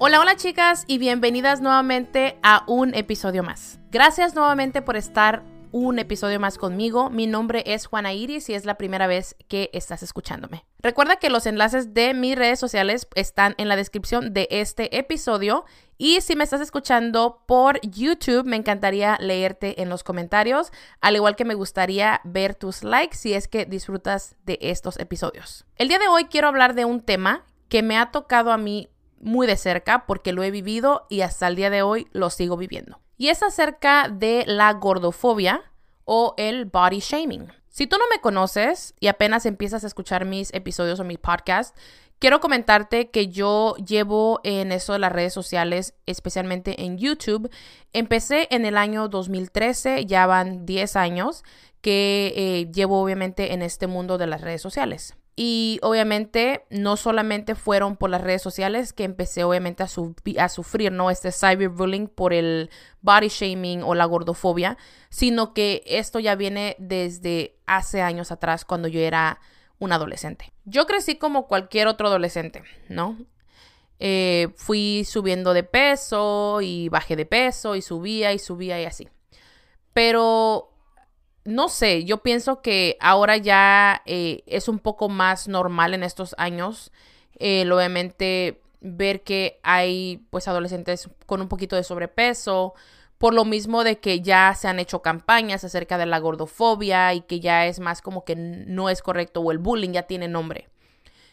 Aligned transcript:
Hola, 0.00 0.20
hola 0.20 0.36
chicas 0.36 0.84
y 0.86 0.98
bienvenidas 0.98 1.60
nuevamente 1.60 2.38
a 2.44 2.62
un 2.68 2.94
episodio 2.94 3.42
más. 3.42 3.80
Gracias 3.90 4.36
nuevamente 4.36 4.80
por 4.80 4.96
estar 4.96 5.42
un 5.72 5.98
episodio 5.98 6.38
más 6.38 6.56
conmigo. 6.56 7.10
Mi 7.10 7.26
nombre 7.26 7.64
es 7.66 7.86
Juana 7.86 8.12
Iris 8.12 8.48
y 8.48 8.54
es 8.54 8.64
la 8.64 8.76
primera 8.76 9.08
vez 9.08 9.34
que 9.48 9.70
estás 9.72 10.04
escuchándome. 10.04 10.64
Recuerda 10.78 11.16
que 11.16 11.30
los 11.30 11.46
enlaces 11.46 11.94
de 11.94 12.14
mis 12.14 12.36
redes 12.36 12.60
sociales 12.60 13.08
están 13.16 13.56
en 13.58 13.66
la 13.66 13.74
descripción 13.74 14.32
de 14.32 14.46
este 14.52 14.96
episodio 14.96 15.64
y 15.96 16.20
si 16.20 16.36
me 16.36 16.44
estás 16.44 16.60
escuchando 16.60 17.42
por 17.48 17.80
YouTube, 17.80 18.44
me 18.44 18.54
encantaría 18.54 19.18
leerte 19.18 19.82
en 19.82 19.88
los 19.88 20.04
comentarios, 20.04 20.70
al 21.00 21.16
igual 21.16 21.34
que 21.34 21.44
me 21.44 21.54
gustaría 21.54 22.20
ver 22.22 22.54
tus 22.54 22.84
likes 22.84 23.16
si 23.16 23.34
es 23.34 23.48
que 23.48 23.64
disfrutas 23.64 24.36
de 24.46 24.60
estos 24.60 24.96
episodios. 25.00 25.66
El 25.74 25.88
día 25.88 25.98
de 25.98 26.06
hoy 26.06 26.26
quiero 26.26 26.46
hablar 26.46 26.76
de 26.76 26.84
un 26.84 27.00
tema 27.00 27.44
que 27.68 27.82
me 27.82 27.98
ha 27.98 28.12
tocado 28.12 28.52
a 28.52 28.58
mí 28.58 28.88
muy 29.20 29.46
de 29.46 29.56
cerca 29.56 30.06
porque 30.06 30.32
lo 30.32 30.42
he 30.42 30.50
vivido 30.50 31.06
y 31.08 31.20
hasta 31.20 31.48
el 31.48 31.56
día 31.56 31.70
de 31.70 31.82
hoy 31.82 32.08
lo 32.12 32.30
sigo 32.30 32.56
viviendo 32.56 33.00
y 33.18 33.28
es 33.28 33.42
acerca 33.42 34.08
de 34.08 34.44
la 34.46 34.72
gordofobia 34.72 35.62
o 36.04 36.34
el 36.38 36.64
body 36.64 37.00
shaming. 37.00 37.52
Si 37.68 37.86
tú 37.86 37.96
no 37.98 38.04
me 38.10 38.20
conoces 38.20 38.94
y 38.98 39.08
apenas 39.08 39.44
empiezas 39.44 39.84
a 39.84 39.88
escuchar 39.88 40.24
mis 40.24 40.54
episodios 40.54 41.00
o 41.00 41.04
mis 41.04 41.18
podcasts, 41.18 41.78
quiero 42.18 42.40
comentarte 42.40 43.10
que 43.10 43.28
yo 43.28 43.74
llevo 43.76 44.40
en 44.44 44.72
eso 44.72 44.94
de 44.94 45.00
las 45.00 45.12
redes 45.12 45.34
sociales, 45.34 45.94
especialmente 46.06 46.84
en 46.84 46.96
YouTube. 46.96 47.50
Empecé 47.92 48.48
en 48.50 48.64
el 48.64 48.76
año 48.76 49.08
2013, 49.08 50.06
ya 50.06 50.26
van 50.26 50.64
10 50.64 50.96
años 50.96 51.44
que 51.80 52.32
eh, 52.36 52.70
llevo 52.72 53.02
obviamente 53.02 53.52
en 53.52 53.62
este 53.62 53.86
mundo 53.86 54.16
de 54.16 54.26
las 54.28 54.40
redes 54.40 54.62
sociales. 54.62 55.16
Y 55.40 55.78
obviamente 55.82 56.64
no 56.68 56.96
solamente 56.96 57.54
fueron 57.54 57.96
por 57.96 58.10
las 58.10 58.22
redes 58.22 58.42
sociales 58.42 58.92
que 58.92 59.04
empecé 59.04 59.44
obviamente 59.44 59.84
a, 59.84 60.48
sufrir, 60.48 60.90
¿no? 60.90 61.12
Este 61.12 61.30
cyberbullying 61.30 62.08
por 62.08 62.32
el 62.32 62.70
body 63.02 63.28
shaming 63.28 63.84
o 63.84 63.94
la 63.94 64.04
gordofobia, 64.06 64.76
sino 65.10 65.54
que 65.54 65.84
esto 65.86 66.18
ya 66.18 66.34
viene 66.34 66.74
desde 66.80 67.54
hace 67.66 68.02
años 68.02 68.32
atrás 68.32 68.64
cuando 68.64 68.88
yo 68.88 68.98
era 68.98 69.38
un 69.78 69.92
adolescente. 69.92 70.52
Yo 70.64 70.88
crecí 70.88 71.18
como 71.18 71.46
cualquier 71.46 71.86
otro 71.86 72.08
adolescente, 72.08 72.64
¿no? 72.88 73.16
Eh, 74.00 74.48
fui 74.56 75.04
subiendo 75.08 75.54
de 75.54 75.62
peso 75.62 76.58
y 76.62 76.88
bajé 76.88 77.14
de 77.14 77.26
peso 77.26 77.76
y 77.76 77.82
subía 77.82 78.32
y 78.32 78.40
subía 78.40 78.82
y 78.82 78.86
así. 78.86 79.08
Pero 79.92 80.72
no 81.48 81.68
sé, 81.68 82.04
yo 82.04 82.18
pienso 82.18 82.60
que 82.60 82.96
ahora 83.00 83.36
ya 83.36 84.02
eh, 84.06 84.42
es 84.46 84.68
un 84.68 84.78
poco 84.78 85.08
más 85.08 85.48
normal 85.48 85.94
en 85.94 86.02
estos 86.02 86.34
años, 86.38 86.92
obviamente 87.40 88.60
ver 88.80 89.22
que 89.22 89.58
hay 89.62 90.26
pues 90.30 90.48
adolescentes 90.48 91.08
con 91.26 91.40
un 91.40 91.48
poquito 91.48 91.76
de 91.76 91.84
sobrepeso, 91.84 92.74
por 93.18 93.34
lo 93.34 93.44
mismo 93.44 93.82
de 93.82 93.98
que 93.98 94.20
ya 94.20 94.54
se 94.54 94.68
han 94.68 94.78
hecho 94.78 95.02
campañas 95.02 95.64
acerca 95.64 95.98
de 95.98 96.06
la 96.06 96.20
gordofobia 96.20 97.12
y 97.14 97.22
que 97.22 97.40
ya 97.40 97.66
es 97.66 97.80
más 97.80 98.00
como 98.00 98.24
que 98.24 98.36
no 98.36 98.88
es 98.88 99.02
correcto 99.02 99.40
o 99.40 99.50
el 99.50 99.58
bullying 99.58 99.90
ya 99.90 100.04
tiene 100.04 100.28
nombre. 100.28 100.68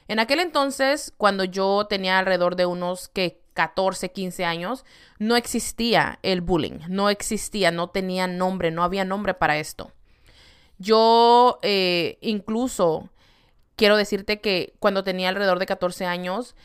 En 0.07 0.19
aquel 0.19 0.39
entonces, 0.39 1.13
cuando 1.17 1.43
yo 1.43 1.85
tenía 1.87 2.19
alrededor 2.19 2.55
de 2.55 2.65
unos 2.65 3.07
que 3.07 3.41
14, 3.53 4.11
15 4.11 4.45
años, 4.45 4.85
no 5.17 5.35
existía 5.35 6.19
el 6.23 6.41
bullying, 6.41 6.79
no 6.89 7.09
existía, 7.09 7.71
no 7.71 7.89
tenía 7.89 8.27
nombre, 8.27 8.69
no 8.71 8.83
había 8.83 9.05
nombre 9.05 9.33
para 9.33 9.57
esto. 9.57 9.91
Yo 10.77 11.59
eh, 11.61 12.17
incluso 12.21 13.09
quiero 13.75 13.97
decirte 13.97 14.41
que 14.41 14.73
cuando 14.79 15.03
tenía 15.03 15.29
alrededor 15.29 15.59
de 15.59 15.65
14 15.65 16.05
años, 16.05 16.55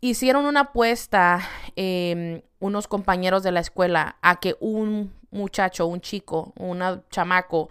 hicieron 0.00 0.46
una 0.46 0.60
apuesta 0.60 1.40
em, 1.76 2.42
unos 2.60 2.88
compañeros 2.88 3.42
de 3.42 3.52
la 3.52 3.60
escuela 3.60 4.16
a 4.22 4.40
que 4.40 4.56
un 4.60 5.14
muchacho, 5.30 5.86
un 5.86 6.00
chico, 6.00 6.52
un 6.56 7.02
chamaco, 7.10 7.68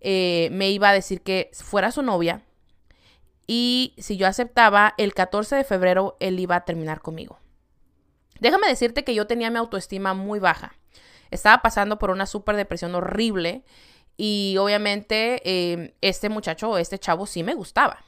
eh, 0.00 0.48
me 0.52 0.70
iba 0.70 0.90
a 0.90 0.92
decir 0.92 1.22
que 1.22 1.50
fuera 1.52 1.92
su 1.92 2.02
novia 2.02 2.42
y 3.46 3.94
si 3.98 4.16
yo 4.16 4.26
aceptaba, 4.26 4.94
el 4.96 5.14
14 5.14 5.56
de 5.56 5.64
febrero 5.64 6.16
él 6.20 6.40
iba 6.40 6.56
a 6.56 6.64
terminar 6.64 7.00
conmigo. 7.00 7.38
Déjame 8.40 8.68
decirte 8.68 9.04
que 9.04 9.14
yo 9.14 9.26
tenía 9.26 9.50
mi 9.50 9.58
autoestima 9.58 10.14
muy 10.14 10.38
baja. 10.38 10.74
Estaba 11.30 11.62
pasando 11.62 11.98
por 11.98 12.10
una 12.10 12.26
super 12.26 12.56
depresión 12.56 12.94
horrible 12.94 13.64
y 14.16 14.56
obviamente 14.58 15.72
em, 15.72 15.92
este 16.00 16.28
muchacho, 16.28 16.78
este 16.78 16.98
chavo 16.98 17.26
sí 17.26 17.42
me 17.42 17.54
gustaba. 17.54 18.04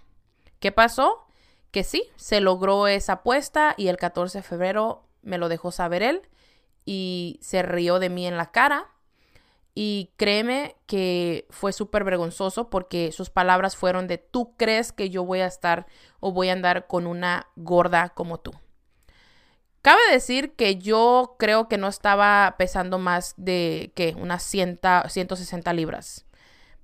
¿Qué 0.60 0.72
pasó? 0.72 1.26
Que 1.70 1.84
sí, 1.84 2.04
se 2.16 2.40
logró 2.40 2.86
esa 2.86 3.14
apuesta 3.14 3.74
y 3.76 3.88
el 3.88 3.96
14 3.96 4.38
de 4.38 4.42
febrero 4.42 5.04
me 5.22 5.38
lo 5.38 5.48
dejó 5.48 5.72
saber 5.72 6.02
él 6.02 6.22
y 6.84 7.38
se 7.42 7.62
rió 7.62 7.98
de 7.98 8.08
mí 8.08 8.26
en 8.26 8.36
la 8.36 8.50
cara. 8.52 8.86
Y 9.74 10.12
créeme 10.16 10.76
que 10.86 11.46
fue 11.50 11.72
súper 11.72 12.02
vergonzoso 12.04 12.70
porque 12.70 13.12
sus 13.12 13.28
palabras 13.28 13.76
fueron 13.76 14.06
de 14.06 14.16
tú 14.16 14.54
crees 14.56 14.90
que 14.90 15.10
yo 15.10 15.22
voy 15.24 15.40
a 15.40 15.46
estar 15.46 15.86
o 16.18 16.32
voy 16.32 16.48
a 16.48 16.54
andar 16.54 16.86
con 16.86 17.06
una 17.06 17.48
gorda 17.56 18.08
como 18.10 18.38
tú. 18.40 18.52
Cabe 19.86 20.00
decir 20.10 20.56
que 20.56 20.78
yo 20.78 21.36
creo 21.38 21.68
que 21.68 21.78
no 21.78 21.86
estaba 21.86 22.56
pesando 22.58 22.98
más 22.98 23.34
de 23.36 23.92
que 23.94 24.16
unas 24.18 24.42
100, 24.42 24.80
160 25.06 25.72
libras. 25.74 26.26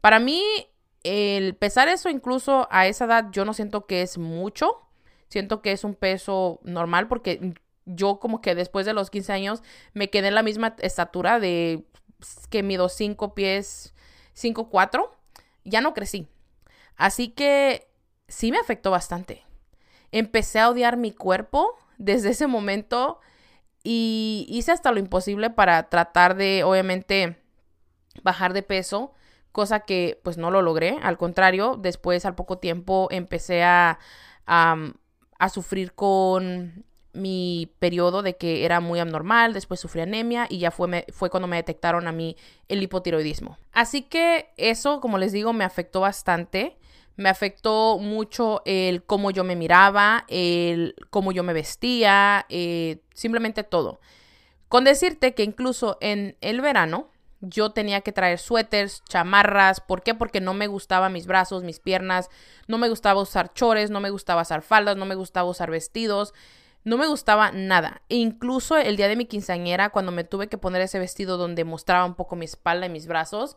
Para 0.01 0.21
mí, 0.21 0.41
el 1.03 1.57
pesar 1.57 1.89
eso 1.89 2.11
incluso 2.11 2.69
a 2.71 2.87
esa 2.87 3.07
edad, 3.07 3.27
yo 3.33 3.45
no 3.45 3.55
siento 3.55 3.87
que 3.87 4.03
es 4.03 4.19
mucho. 4.19 4.83
Siento 5.27 5.63
que 5.63 5.73
es 5.73 5.83
un 5.83 5.97
peso 5.97 6.61
normal 6.63 7.09
porque 7.09 7.55
yo 7.87 8.21
como 8.21 8.41
que 8.41 8.55
después 8.55 8.87
de 8.87 8.95
los 8.95 9.11
15 9.11 9.33
años 9.33 9.63
me 9.95 10.09
quedé 10.09 10.29
en 10.29 10.37
la 10.37 10.45
misma 10.45 10.77
estatura 10.79 11.41
de 11.41 11.85
que 12.51 12.63
mido 12.63 12.89
5 12.89 13.35
pies, 13.35 13.95
5, 14.35 14.69
4. 14.69 15.11
Ya 15.65 15.81
no 15.81 15.93
crecí. 15.93 16.29
Así 16.95 17.31
que 17.31 17.91
sí 18.29 18.53
me 18.53 18.59
afectó 18.59 18.93
bastante. 18.93 19.43
Empecé 20.13 20.61
a 20.61 20.71
odiar 20.71 20.97
mi 20.97 21.11
cuerpo 21.11 21.77
desde 21.99 22.31
ese 22.31 22.47
momento 22.47 23.21
y 23.85 24.47
hice 24.49 24.73
hasta 24.73 24.93
lo 24.93 24.99
imposible 24.99 25.51
para 25.51 25.89
tratar 25.89 26.37
de, 26.37 26.65
obviamente, 26.65 27.37
bajar 28.23 28.53
de 28.53 28.63
peso, 28.63 29.13
cosa 29.51 29.81
que 29.81 30.21
pues 30.23 30.39
no 30.39 30.51
lo 30.51 30.63
logré. 30.63 30.99
Al 31.03 31.19
contrario, 31.19 31.77
después 31.81 32.25
al 32.25 32.35
poco 32.35 32.59
tiempo 32.59 33.09
empecé 33.11 33.63
a, 33.65 33.99
a, 34.47 35.49
sufrir 35.49 35.93
con 35.93 36.85
mi 37.13 37.75
periodo 37.79 38.23
de 38.23 38.37
que 38.37 38.65
era 38.65 38.81
muy 38.81 39.01
abnormal, 39.01 39.53
después 39.53 39.81
sufrí 39.81 40.01
anemia 40.01 40.47
y 40.49 40.59
ya 40.59 40.71
fue, 40.71 41.05
fue 41.13 41.29
cuando 41.29 41.49
me 41.49 41.57
detectaron 41.57 42.07
a 42.07 42.13
mí 42.13 42.37
el 42.69 42.83
hipotiroidismo. 42.83 43.59
Así 43.73 44.03
que 44.03 44.53
eso, 44.57 45.01
como 45.01 45.19
les 45.19 45.33
digo, 45.33 45.53
me 45.53 45.65
afectó 45.65 46.01
bastante. 46.01 46.79
Me 47.17 47.29
afectó 47.29 47.99
mucho 47.99 48.63
el 48.65 49.05
cómo 49.05 49.31
yo 49.31 49.45
me 49.45 49.57
miraba, 49.57 50.25
el 50.29 50.95
cómo 51.11 51.33
yo 51.33 51.43
me 51.43 51.53
vestía, 51.53 52.47
eh, 52.49 53.03
simplemente 53.15 53.65
todo. 53.65 54.01
Con 54.69 54.85
decirte 54.85 55.35
que 55.35 55.43
incluso 55.43 55.99
en 56.01 56.37
el 56.41 56.61
verano 56.63 57.11
yo 57.43 57.71
tenía 57.71 58.01
que 58.01 58.13
traer 58.13 58.39
suéteres, 58.39 59.03
chamarras. 59.09 59.81
¿Por 59.81 60.03
qué? 60.03 60.15
Porque 60.15 60.41
no 60.41 60.55
me 60.55 60.69
gustaban 60.69 61.13
mis 61.13 61.27
brazos, 61.27 61.65
mis 61.65 61.81
piernas, 61.81 62.31
no 62.69 62.79
me 62.79 62.89
gustaba 62.89 63.21
usar 63.21 63.53
chores, 63.53 63.91
no 63.91 64.01
me 64.01 64.11
gustaba 64.11 64.43
usar 64.43 64.63
faldas, 64.63 64.97
no 64.97 65.05
me 65.05 65.17
gustaba 65.17 65.51
usar 65.51 65.71
vestidos. 65.71 66.33
No 66.85 66.99
me 66.99 67.07
gustaba 67.07 67.53
nada. 67.53 68.03
E 68.09 68.17
incluso 68.17 68.77
el 68.77 68.97
día 68.97 69.07
de 69.07 69.15
mi 69.15 69.27
quinceañera, 69.27 69.91
cuando 69.91 70.11
me 70.11 70.25
tuve 70.25 70.49
que 70.49 70.59
poner 70.59 70.83
ese 70.83 70.99
vestido 70.99 71.37
donde 71.37 71.65
mostraba 71.65 72.05
un 72.05 72.15
poco 72.15 72.35
mi 72.35 72.45
espalda 72.45 72.87
y 72.87 72.91
mis 72.91 73.07
brazos, 73.07 73.57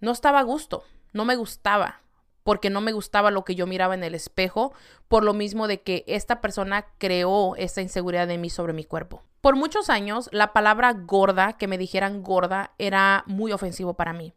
no 0.00 0.10
estaba 0.10 0.40
a 0.40 0.42
gusto. 0.42 0.84
No 1.12 1.24
me 1.24 1.36
gustaba 1.36 2.02
porque 2.42 2.70
no 2.70 2.80
me 2.80 2.92
gustaba 2.92 3.30
lo 3.30 3.44
que 3.44 3.54
yo 3.54 3.66
miraba 3.66 3.94
en 3.94 4.04
el 4.04 4.14
espejo, 4.14 4.72
por 5.08 5.24
lo 5.24 5.34
mismo 5.34 5.68
de 5.68 5.82
que 5.82 6.04
esta 6.06 6.40
persona 6.40 6.86
creó 6.98 7.56
esa 7.56 7.82
inseguridad 7.82 8.26
de 8.26 8.38
mí 8.38 8.50
sobre 8.50 8.72
mi 8.72 8.84
cuerpo. 8.84 9.22
Por 9.40 9.56
muchos 9.56 9.90
años, 9.90 10.28
la 10.32 10.52
palabra 10.52 10.92
gorda, 10.92 11.54
que 11.54 11.66
me 11.66 11.78
dijeran 11.78 12.22
gorda, 12.22 12.72
era 12.78 13.24
muy 13.26 13.52
ofensivo 13.52 13.94
para 13.94 14.12
mí. 14.12 14.34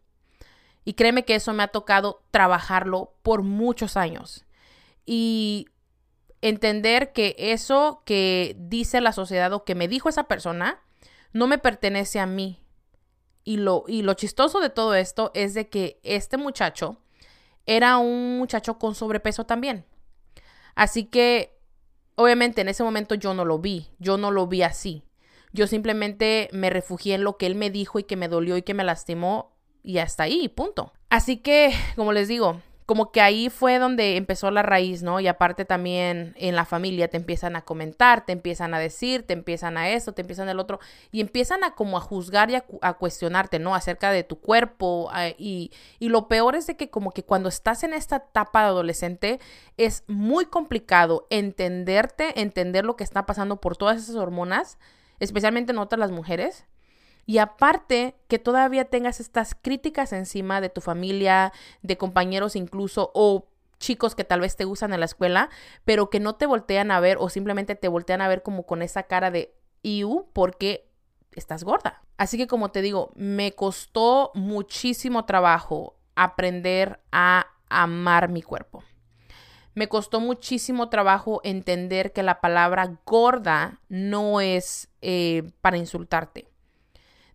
Y 0.84 0.94
créeme 0.94 1.24
que 1.24 1.34
eso 1.34 1.52
me 1.52 1.62
ha 1.62 1.68
tocado 1.68 2.22
trabajarlo 2.30 3.14
por 3.22 3.42
muchos 3.42 3.96
años. 3.96 4.44
Y 5.06 5.68
entender 6.42 7.12
que 7.12 7.34
eso 7.38 8.02
que 8.04 8.54
dice 8.58 9.00
la 9.00 9.12
sociedad 9.12 9.52
o 9.52 9.64
que 9.64 9.74
me 9.74 9.88
dijo 9.88 10.08
esa 10.08 10.24
persona 10.24 10.80
no 11.32 11.46
me 11.46 11.58
pertenece 11.58 12.20
a 12.20 12.26
mí. 12.26 12.60
Y 13.44 13.58
lo, 13.58 13.84
y 13.88 14.02
lo 14.02 14.14
chistoso 14.14 14.60
de 14.60 14.70
todo 14.70 14.94
esto 14.94 15.30
es 15.34 15.54
de 15.54 15.68
que 15.68 16.00
este 16.02 16.36
muchacho 16.36 16.98
era 17.66 17.98
un 17.98 18.38
muchacho 18.38 18.78
con 18.78 18.94
sobrepeso 18.94 19.44
también. 19.44 19.84
Así 20.74 21.04
que, 21.04 21.58
obviamente, 22.14 22.60
en 22.60 22.68
ese 22.68 22.82
momento 22.82 23.14
yo 23.14 23.34
no 23.34 23.44
lo 23.44 23.58
vi, 23.58 23.88
yo 23.98 24.16
no 24.16 24.30
lo 24.30 24.46
vi 24.46 24.62
así. 24.62 25.04
Yo 25.52 25.66
simplemente 25.66 26.48
me 26.52 26.68
refugié 26.68 27.14
en 27.14 27.24
lo 27.24 27.36
que 27.36 27.46
él 27.46 27.54
me 27.54 27.70
dijo 27.70 27.98
y 27.98 28.04
que 28.04 28.16
me 28.16 28.28
dolió 28.28 28.56
y 28.56 28.62
que 28.62 28.74
me 28.74 28.84
lastimó 28.84 29.56
y 29.82 29.98
hasta 29.98 30.24
ahí, 30.24 30.48
punto. 30.48 30.92
Así 31.10 31.36
que, 31.36 31.72
como 31.94 32.12
les 32.12 32.26
digo, 32.26 32.60
como 32.86 33.12
que 33.12 33.22
ahí 33.22 33.48
fue 33.48 33.78
donde 33.78 34.16
empezó 34.16 34.50
la 34.50 34.62
raíz, 34.62 35.02
¿no? 35.02 35.18
Y 35.18 35.26
aparte 35.26 35.64
también 35.64 36.34
en 36.36 36.54
la 36.54 36.66
familia 36.66 37.08
te 37.08 37.16
empiezan 37.16 37.56
a 37.56 37.62
comentar, 37.62 38.26
te 38.26 38.32
empiezan 38.32 38.74
a 38.74 38.78
decir, 38.78 39.26
te 39.26 39.32
empiezan 39.32 39.78
a 39.78 39.88
esto, 39.90 40.12
te 40.12 40.20
empiezan 40.20 40.50
el 40.50 40.60
otro, 40.60 40.80
y 41.10 41.22
empiezan 41.22 41.64
a 41.64 41.74
como 41.74 41.96
a 41.96 42.00
juzgar 42.00 42.50
y 42.50 42.56
a, 42.56 42.92
cuestionarte, 42.94 43.58
¿no? 43.58 43.74
Acerca 43.74 44.10
de 44.10 44.22
tu 44.22 44.38
cuerpo. 44.38 45.10
y, 45.38 45.72
y 45.98 46.08
lo 46.10 46.28
peor 46.28 46.56
es 46.56 46.66
de 46.66 46.76
que 46.76 46.90
como 46.90 47.12
que 47.12 47.24
cuando 47.24 47.48
estás 47.48 47.84
en 47.84 47.94
esta 47.94 48.16
etapa 48.16 48.62
de 48.62 48.66
adolescente 48.66 49.40
es 49.78 50.04
muy 50.06 50.44
complicado 50.46 51.26
entenderte, 51.30 52.40
entender 52.40 52.84
lo 52.84 52.96
que 52.96 53.04
está 53.04 53.24
pasando 53.24 53.60
por 53.60 53.76
todas 53.76 54.02
esas 54.02 54.16
hormonas, 54.16 54.78
especialmente 55.20 55.72
en 55.72 55.78
otras 55.78 55.98
las 55.98 56.10
mujeres 56.10 56.66
y 57.26 57.38
aparte, 57.38 58.16
que 58.28 58.38
todavía 58.38 58.84
tengas 58.84 59.20
estas 59.20 59.54
críticas 59.54 60.12
encima 60.12 60.60
de 60.60 60.68
tu 60.68 60.80
familia, 60.80 61.52
de 61.82 61.96
compañeros 61.96 62.56
incluso, 62.56 63.10
o 63.14 63.48
chicos 63.78 64.14
que 64.14 64.24
tal 64.24 64.40
vez 64.40 64.56
te 64.56 64.66
usan 64.66 64.92
en 64.92 65.00
la 65.00 65.06
escuela, 65.06 65.50
pero 65.84 66.10
que 66.10 66.20
no 66.20 66.34
te 66.36 66.46
voltean 66.46 66.90
a 66.90 67.00
ver 67.00 67.16
o 67.20 67.28
simplemente 67.28 67.74
te 67.74 67.88
voltean 67.88 68.20
a 68.20 68.28
ver 68.28 68.42
como 68.42 68.64
con 68.64 68.82
esa 68.82 69.04
cara 69.04 69.30
de 69.30 69.54
IU 69.82 70.28
porque 70.32 70.88
estás 71.32 71.64
gorda. 71.64 72.02
Así 72.16 72.38
que 72.38 72.46
como 72.46 72.70
te 72.70 72.82
digo, 72.82 73.12
me 73.14 73.52
costó 73.52 74.30
muchísimo 74.34 75.24
trabajo 75.24 75.96
aprender 76.14 77.00
a 77.10 77.46
amar 77.68 78.28
mi 78.28 78.42
cuerpo. 78.42 78.84
Me 79.74 79.88
costó 79.88 80.20
muchísimo 80.20 80.88
trabajo 80.88 81.40
entender 81.42 82.12
que 82.12 82.22
la 82.22 82.40
palabra 82.40 83.00
gorda 83.04 83.80
no 83.88 84.40
es 84.40 84.88
eh, 85.02 85.50
para 85.60 85.76
insultarte. 85.76 86.53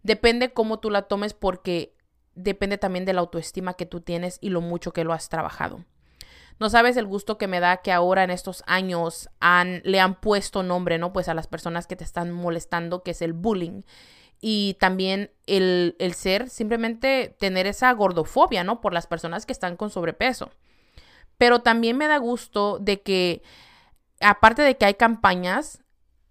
Depende 0.04 0.54
cómo 0.54 0.80
tú 0.80 0.90
la 0.90 1.04
tomes 1.04 1.34
porque 1.34 1.96
depende 2.36 2.78
también 2.78 3.06
de 3.06 3.13
la 3.13 3.22
autoestima 3.22 3.74
que 3.74 3.86
tú 3.86 4.01
tienes 4.01 4.38
y 4.42 4.50
lo 4.50 4.62
mucho 4.62 4.94
que 4.94 5.04
lo 5.04 5.13
has 5.13 5.30
trabajado. 5.30 5.84
No 6.60 6.69
sabes 6.69 6.98
el 6.98 7.06
gusto 7.06 7.38
que 7.38 7.48
me 7.48 7.62
da 7.62 7.78
que 7.78 7.92
ahora 7.92 8.24
en 8.24 8.31
estos 8.31 8.63
años 8.68 9.30
le 9.84 10.00
han 10.00 10.19
puesto 10.19 10.62
nombre, 10.62 10.98
¿no? 10.98 11.13
Pues 11.13 11.30
a 11.30 11.34
las 11.34 11.48
personas 11.48 11.88
que 11.88 11.96
te 11.96 12.04
están 12.04 12.31
molestando, 12.31 13.01
que 13.01 13.12
es 13.12 13.22
el 13.22 13.31
bullying. 13.31 13.84
Y 14.42 14.75
también 14.80 15.31
el, 15.48 15.96
el 16.00 16.13
ser, 16.13 16.50
simplemente 16.50 17.36
tener 17.40 17.66
esa 17.66 17.92
gordofobia, 17.94 18.63
¿no? 18.66 18.81
Por 18.81 18.94
las 18.94 19.07
personas 19.07 19.45
que 19.45 19.54
están 19.54 19.78
con 19.78 19.90
sobrepeso. 19.90 20.52
Pero 21.38 21.62
también 21.62 21.98
me 21.98 22.07
da 22.07 22.18
gusto 22.18 22.78
de 22.80 23.02
que, 23.02 23.42
aparte 24.19 24.62
de 24.62 24.75
que 24.75 24.86
hay 24.86 24.95
campañas, 24.95 25.81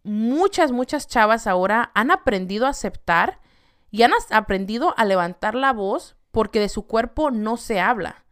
muchas, 0.02 0.72
muchas 0.72 1.08
chavas 1.08 1.46
ahora 1.46 1.90
han 1.94 2.10
aprendido 2.10 2.66
a 2.66 2.70
aceptar 2.70 3.40
y 3.90 4.02
han 4.02 4.12
aprendido 4.30 4.94
a 4.96 5.04
levantar 5.04 5.54
la 5.54 5.72
voz 5.72 6.16
porque 6.30 6.60
de 6.60 6.68
su 6.68 6.86
cuerpo 6.86 7.30
no 7.30 7.56
se 7.56 7.80
habla. 7.80 8.24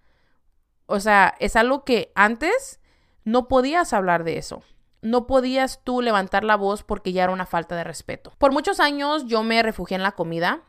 O 0.86 1.00
sea, 1.00 1.34
es 1.40 1.56
algo 1.56 1.84
que 1.84 2.12
antes 2.14 2.80
no 3.24 3.48
podías 3.48 3.92
hablar 3.92 4.24
de 4.24 4.38
eso. 4.38 4.62
No 5.02 5.26
podías 5.26 5.82
tú 5.82 6.00
levantar 6.00 6.44
la 6.44 6.56
voz 6.56 6.82
porque 6.82 7.12
ya 7.12 7.24
era 7.24 7.32
una 7.32 7.46
falta 7.46 7.76
de 7.76 7.84
respeto. 7.84 8.32
Por 8.38 8.52
muchos 8.52 8.80
años 8.80 9.26
yo 9.26 9.42
me 9.42 9.62
refugié 9.62 9.96
en 9.96 10.02
la 10.02 10.12
comida. 10.12 10.62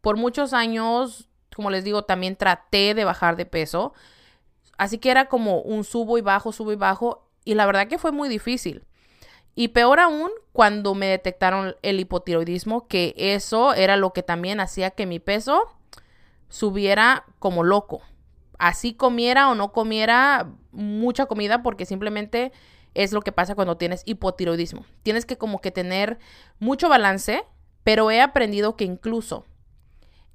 Por 0.00 0.16
muchos 0.16 0.52
años, 0.52 1.28
como 1.54 1.70
les 1.70 1.84
digo, 1.84 2.04
también 2.04 2.36
traté 2.36 2.94
de 2.94 3.04
bajar 3.04 3.36
de 3.36 3.46
peso. 3.46 3.92
Así 4.76 4.98
que 4.98 5.10
era 5.10 5.26
como 5.26 5.60
un 5.60 5.84
subo 5.84 6.18
y 6.18 6.20
bajo, 6.20 6.52
subo 6.52 6.72
y 6.72 6.76
bajo. 6.76 7.28
Y 7.44 7.54
la 7.54 7.66
verdad 7.66 7.88
que 7.88 7.98
fue 7.98 8.12
muy 8.12 8.28
difícil. 8.28 8.86
Y 9.54 9.68
peor 9.68 10.00
aún 10.00 10.30
cuando 10.52 10.94
me 10.94 11.06
detectaron 11.06 11.76
el 11.82 12.00
hipotiroidismo, 12.00 12.88
que 12.88 13.14
eso 13.16 13.74
era 13.74 13.96
lo 13.96 14.12
que 14.12 14.22
también 14.22 14.60
hacía 14.60 14.90
que 14.90 15.06
mi 15.06 15.18
peso 15.20 15.62
subiera 16.48 17.24
como 17.38 17.62
loco. 17.62 18.02
Así 18.58 18.94
comiera 18.94 19.48
o 19.50 19.54
no 19.54 19.72
comiera 19.72 20.50
mucha 20.72 21.26
comida 21.26 21.62
porque 21.62 21.86
simplemente 21.86 22.52
es 22.94 23.12
lo 23.12 23.22
que 23.22 23.32
pasa 23.32 23.54
cuando 23.54 23.76
tienes 23.76 24.02
hipotiroidismo. 24.06 24.84
Tienes 25.02 25.26
que 25.26 25.36
como 25.36 25.60
que 25.60 25.70
tener 25.70 26.18
mucho 26.58 26.88
balance, 26.88 27.44
pero 27.82 28.10
he 28.10 28.20
aprendido 28.20 28.76
que 28.76 28.84
incluso 28.84 29.44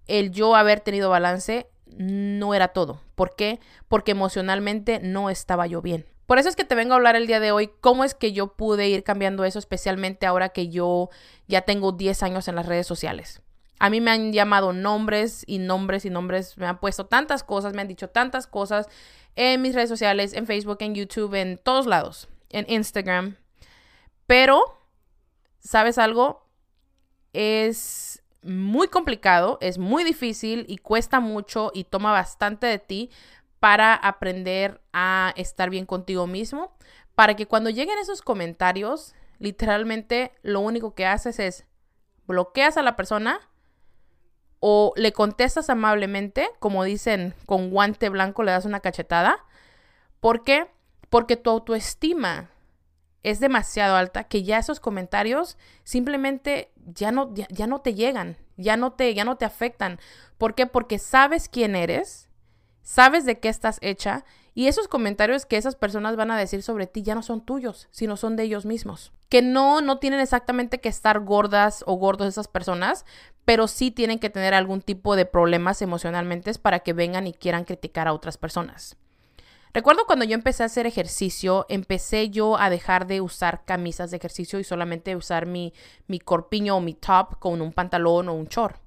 el 0.08 0.32
yo 0.32 0.56
haber 0.56 0.82
tenido 0.82 1.10
balance 1.10 1.68
no 1.98 2.54
era 2.54 2.70
todo. 2.70 3.02
¿Por 3.16 3.36
qué? 3.36 3.60
Porque 3.88 4.12
emocionalmente 4.12 5.00
no 5.02 5.30
estaba 5.30 5.68
yo 5.68 5.82
bien. 5.82 6.06
Por 6.30 6.38
eso 6.38 6.48
es 6.48 6.56
que 6.56 6.64
te 6.64 6.76
vengo 6.76 6.94
a 6.94 6.98
hablar 6.98 7.16
el 7.16 7.26
día 7.26 7.40
de 7.40 7.52
hoy, 7.52 7.72
cómo 7.82 8.04
es 8.04 8.14
que 8.14 8.34
yo 8.34 8.54
pude 8.54 8.88
ir 8.88 9.04
cambiando 9.04 9.46
eso, 9.46 9.58
especialmente 9.58 10.28
ahora 10.28 10.50
que 10.50 10.70
yo 10.70 11.10
ya 11.48 11.62
tengo 11.62 11.92
10 11.92 12.22
años 12.22 12.48
en 12.48 12.56
las 12.56 12.68
redes 12.68 12.86
sociales. 12.86 13.42
A 13.80 13.90
mí 13.90 14.00
me 14.00 14.12
han 14.12 14.32
llamado 14.32 14.72
nombres 14.72 15.44
y 15.48 15.58
nombres 15.58 16.06
y 16.06 16.12
nombres, 16.12 16.58
me 16.58 16.68
han 16.68 16.80
puesto 16.80 17.08
tantas 17.08 17.44
cosas, 17.44 17.74
me 17.74 17.82
han 17.82 17.88
dicho 17.88 18.10
tantas 18.10 18.46
cosas 18.46 18.88
en 19.36 19.62
mis 19.62 19.74
redes 19.74 19.90
sociales, 19.90 20.34
en 20.34 20.46
Facebook, 20.46 20.78
en 20.82 20.94
YouTube, 20.94 21.34
en 21.34 21.58
todos 21.58 21.88
lados, 21.88 22.30
en 22.50 22.66
Instagram. 22.70 23.38
Pero, 24.28 24.62
¿sabes 25.60 25.98
algo? 25.98 26.46
Es 27.34 28.19
muy 28.42 28.88
complicado, 28.88 29.58
es 29.62 29.78
muy 29.78 30.04
difícil 30.04 30.66
y 30.68 30.78
cuesta 30.78 31.20
mucho 31.20 31.72
y 31.74 31.84
toma 31.84 32.12
bastante 32.12 32.68
de 32.68 32.80
ti 32.80 33.10
para 33.60 33.94
aprender 33.94 34.82
a 34.94 35.34
estar 35.36 35.70
bien 35.70 35.86
contigo 35.86 36.28
mismo, 36.28 36.76
para 37.16 37.36
que 37.36 37.48
cuando 37.48 37.70
lleguen 37.70 38.00
esos 38.00 38.22
comentarios, 38.22 39.14
literalmente 39.40 40.32
lo 40.42 40.62
único 40.62 40.96
que 40.96 41.06
haces 41.06 41.40
es 41.40 41.66
bloqueas 42.28 42.78
a 42.78 42.82
la 42.82 42.96
persona 42.96 43.42
o 44.60 44.94
le 44.96 45.12
contestas 45.12 45.70
amablemente, 45.70 46.50
como 46.60 46.84
dicen, 46.84 47.34
con 47.46 47.70
guante 47.70 48.10
blanco 48.10 48.44
le 48.44 48.52
das 48.52 48.66
una 48.66 48.82
cachetada. 48.82 49.46
¿Por 50.20 50.44
qué? 50.44 50.70
Porque 51.10 51.38
tu 51.38 51.50
autoestima 51.50 52.50
es 53.24 53.40
demasiado 53.40 53.96
alta 53.96 54.24
que 54.26 54.44
ya 54.44 54.58
esos 54.58 54.80
comentarios 54.80 55.58
simplemente 55.84 56.72
ya 56.86 57.12
no, 57.12 57.34
ya, 57.34 57.68
no 57.68 57.82
te 57.82 57.94
llegan, 57.94 58.38
ya 58.58 58.78
no 58.78 58.94
te, 58.94 59.14
ya 59.14 59.26
no 59.26 59.38
te 59.38 59.46
afectan. 59.46 60.00
¿Por 60.38 60.56
qué? 60.56 60.66
Porque 60.68 61.00
sabes 61.00 61.50
quién 61.50 61.76
eres, 61.76 62.30
sabes 62.82 63.26
de 63.26 63.40
qué 63.40 63.50
estás 63.50 63.78
hecha 63.82 64.24
y 64.54 64.68
esos 64.68 64.88
comentarios 64.88 65.46
que 65.46 65.58
esas 65.58 65.76
personas 65.76 66.16
van 66.16 66.32
a 66.32 66.38
decir 66.38 66.64
sobre 66.64 66.88
ti 66.88 67.02
ya 67.02 67.16
no 67.16 67.22
son 67.22 67.42
tuyos, 67.42 67.88
sino 67.92 68.18
son 68.18 68.36
de 68.36 68.44
ellos 68.44 68.66
mismos. 68.66 69.12
Que 69.30 69.42
no, 69.42 69.82
no 69.82 70.00
tienen 70.00 70.20
exactamente 70.20 70.80
que 70.80 70.90
estar 70.90 71.20
gordas 71.20 71.84
o 71.86 71.96
gordos 71.96 72.28
esas 72.28 72.48
personas, 72.48 73.06
pero 73.46 73.68
sí 73.68 73.92
tienen 73.92 74.20
que 74.20 74.30
tener 74.30 74.54
algún 74.54 74.82
tipo 74.82 75.16
de 75.16 75.26
problemas 75.26 75.82
emocionalmente 75.82 76.52
para 76.56 76.80
que 76.80 76.94
vengan 76.94 77.28
y 77.28 77.34
quieran 77.34 77.66
criticar 77.66 78.08
a 78.08 78.14
otras 78.14 78.38
personas. 78.38 78.98
Recuerdo 79.74 80.06
cuando 80.06 80.26
yo 80.26 80.34
empecé 80.34 80.64
a 80.64 80.66
hacer 80.66 80.88
ejercicio, 80.88 81.66
empecé 81.70 82.30
yo 82.30 82.58
a 82.58 82.70
dejar 82.70 83.06
de 83.06 83.22
usar 83.22 83.66
camisas 83.66 84.10
de 84.10 84.18
ejercicio 84.18 84.60
y 84.60 84.64
solamente 84.64 85.16
usar 85.16 85.46
mi, 85.46 85.74
mi 86.08 86.20
corpiño 86.20 86.78
o 86.78 86.82
mi 86.82 86.96
top 86.96 87.38
con 87.38 87.62
un 87.62 87.72
pantalón 87.72 88.30
o 88.30 88.34
un 88.34 88.48
short. 88.48 88.78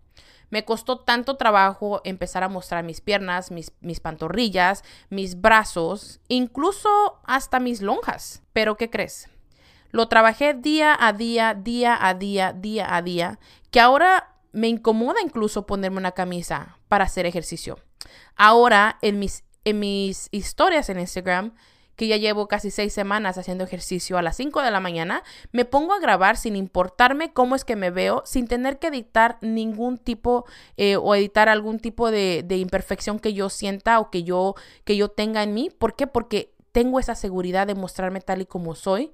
Me 0.50 0.64
costó 0.64 0.98
tanto 0.98 1.36
trabajo 1.36 2.02
empezar 2.04 2.42
a 2.42 2.48
mostrar 2.48 2.84
mis 2.84 3.00
piernas, 3.00 3.50
mis, 3.50 3.72
mis 3.80 4.00
pantorrillas, 4.00 4.84
mis 5.08 5.40
brazos, 5.40 6.20
incluso 6.28 7.20
hasta 7.24 7.58
mis 7.58 7.80
lonjas. 7.80 8.42
Pero 8.52 8.76
¿qué 8.76 8.90
crees? 8.90 9.30
Lo 9.92 10.08
trabajé 10.08 10.52
día 10.52 10.96
a 10.98 11.12
día, 11.12 11.54
día 11.54 11.96
a 12.06 12.14
día, 12.14 12.52
día 12.52 12.94
a 12.94 13.02
día, 13.02 13.38
que 13.70 13.80
ahora 13.80 14.34
me 14.52 14.68
incomoda 14.68 15.22
incluso 15.22 15.64
ponerme 15.64 15.98
una 15.98 16.12
camisa 16.12 16.76
para 16.88 17.04
hacer 17.04 17.24
ejercicio. 17.24 17.78
Ahora 18.36 18.98
en 19.00 19.18
mis, 19.18 19.44
en 19.64 19.80
mis 19.80 20.28
historias 20.30 20.88
en 20.88 21.00
Instagram 21.00 21.52
que 21.96 22.08
ya 22.08 22.16
llevo 22.16 22.48
casi 22.48 22.70
seis 22.70 22.92
semanas 22.92 23.38
haciendo 23.38 23.64
ejercicio 23.64 24.16
a 24.16 24.22
las 24.22 24.36
5 24.36 24.62
de 24.62 24.70
la 24.70 24.80
mañana, 24.80 25.22
me 25.52 25.64
pongo 25.64 25.92
a 25.92 26.00
grabar 26.00 26.36
sin 26.36 26.56
importarme 26.56 27.32
cómo 27.32 27.54
es 27.54 27.64
que 27.64 27.76
me 27.76 27.90
veo, 27.90 28.22
sin 28.24 28.48
tener 28.48 28.78
que 28.78 28.88
editar 28.88 29.38
ningún 29.42 29.98
tipo 29.98 30.46
eh, 30.76 30.96
o 30.96 31.14
editar 31.14 31.48
algún 31.48 31.78
tipo 31.78 32.10
de, 32.10 32.42
de, 32.44 32.56
imperfección 32.56 33.18
que 33.18 33.34
yo 33.34 33.50
sienta 33.50 34.00
o 34.00 34.10
que 34.10 34.24
yo, 34.24 34.54
que 34.84 34.96
yo 34.96 35.08
tenga 35.08 35.42
en 35.42 35.52
mí. 35.54 35.70
¿Por 35.70 35.94
qué? 35.94 36.06
Porque 36.06 36.54
tengo 36.72 36.98
esa 36.98 37.14
seguridad 37.14 37.66
de 37.66 37.74
mostrarme 37.74 38.20
tal 38.20 38.40
y 38.40 38.46
como 38.46 38.74
soy, 38.74 39.12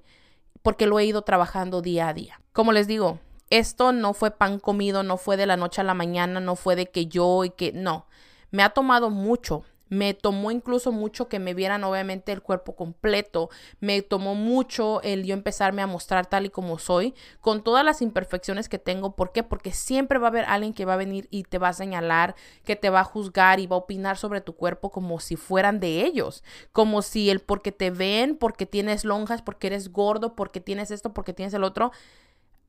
porque 0.61 0.87
lo 0.87 0.99
he 0.99 1.05
ido 1.05 1.21
trabajando 1.23 1.81
día 1.81 2.07
a 2.07 2.13
día. 2.13 2.41
Como 2.53 2.71
les 2.71 2.87
digo, 2.87 3.19
esto 3.49 3.91
no 3.91 4.13
fue 4.13 4.31
pan 4.31 4.59
comido, 4.59 5.03
no 5.03 5.17
fue 5.17 5.37
de 5.37 5.45
la 5.45 5.57
noche 5.57 5.81
a 5.81 5.83
la 5.83 5.93
mañana, 5.93 6.39
no 6.39 6.55
fue 6.55 6.75
de 6.75 6.87
que 6.87 7.07
yo 7.07 7.43
y 7.43 7.49
que 7.49 7.73
no. 7.73 8.07
Me 8.51 8.63
ha 8.63 8.69
tomado 8.69 9.09
mucho 9.09 9.63
me 9.89 10.13
tomó 10.13 10.51
incluso 10.51 10.91
mucho 10.91 11.27
que 11.27 11.39
me 11.39 11.53
vieran 11.53 11.83
obviamente 11.83 12.31
el 12.31 12.41
cuerpo 12.41 12.75
completo. 12.75 13.49
Me 13.79 14.01
tomó 14.01 14.35
mucho 14.35 15.01
el 15.01 15.25
yo 15.25 15.33
empezarme 15.33 15.81
a 15.81 15.87
mostrar 15.87 16.27
tal 16.27 16.45
y 16.45 16.49
como 16.49 16.77
soy, 16.77 17.15
con 17.41 17.63
todas 17.63 17.83
las 17.83 18.01
imperfecciones 18.01 18.69
que 18.69 18.79
tengo. 18.79 19.15
¿Por 19.15 19.31
qué? 19.31 19.43
Porque 19.43 19.71
siempre 19.71 20.19
va 20.19 20.27
a 20.27 20.29
haber 20.29 20.45
alguien 20.45 20.73
que 20.73 20.85
va 20.85 20.93
a 20.93 20.97
venir 20.97 21.27
y 21.31 21.43
te 21.43 21.57
va 21.57 21.69
a 21.69 21.73
señalar, 21.73 22.35
que 22.63 22.75
te 22.75 22.89
va 22.89 23.01
a 23.01 23.03
juzgar 23.03 23.59
y 23.59 23.67
va 23.67 23.75
a 23.75 23.79
opinar 23.79 24.17
sobre 24.17 24.41
tu 24.41 24.55
cuerpo 24.55 24.91
como 24.91 25.19
si 25.19 25.35
fueran 25.35 25.79
de 25.79 26.05
ellos. 26.05 26.43
Como 26.71 27.01
si 27.01 27.29
el 27.29 27.39
porque 27.39 27.71
te 27.71 27.89
ven, 27.89 28.37
porque 28.37 28.65
tienes 28.65 29.03
lonjas, 29.03 29.41
porque 29.41 29.67
eres 29.67 29.91
gordo, 29.91 30.35
porque 30.35 30.61
tienes 30.61 30.91
esto, 30.91 31.13
porque 31.13 31.33
tienes 31.33 31.53
el 31.53 31.63
otro 31.63 31.91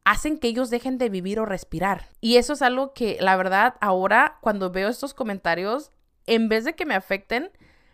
hacen 0.03 0.39
que 0.39 0.49
ellos 0.49 0.71
dejen 0.71 0.97
de 0.97 1.11
vivir 1.11 1.39
o 1.39 1.45
respirar. 1.45 2.09
Y 2.23 2.37
eso 2.37 2.55
es 2.55 2.63
algo 2.63 2.95
que 2.95 3.19
la 3.21 3.37
verdad 3.37 3.75
ahora 3.81 4.39
cuando 4.41 4.71
veo 4.71 4.89
estos 4.89 5.15
comentarios 5.15 5.91
en 6.31 6.49
vez 6.49 6.65
de 6.65 6.75
que 6.75 6.87
me 6.87 6.95
afecten, 6.95 7.51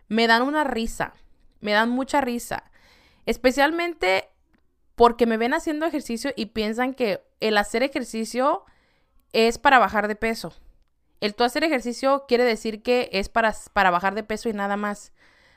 me 0.09 0.26
dan 0.26 0.43
una 0.43 0.62
risa, 0.62 1.14
me 1.61 1.73
dan 1.73 1.88
mucha 1.88 2.21
risa, 2.21 2.71
especialmente 3.25 4.28
porque 4.95 5.25
me 5.25 5.38
ven 5.38 5.55
haciendo 5.55 5.87
ejercicio 5.87 6.33
y 6.37 6.47
piensan 6.47 6.93
que 6.93 7.25
el 7.40 7.57
hacer 7.57 7.83
ejercicio 7.83 8.66
es 9.33 9.57
para 9.57 9.78
bajar 9.78 10.07
de 10.07 10.16
peso. 10.16 10.52
El 11.21 11.35
tú 11.35 11.45
hacer 11.45 11.64
ejercicio 11.64 12.26
quiere 12.28 12.45
decir 12.45 12.83
que 12.83 13.09
es 13.12 13.31
para, 13.31 13.55
para 13.73 13.90
bajar 13.90 14.14
de 14.14 14.23
peso 14.23 14.50
y 14.50 14.52
nada 14.52 14.76
más. 14.76 15.12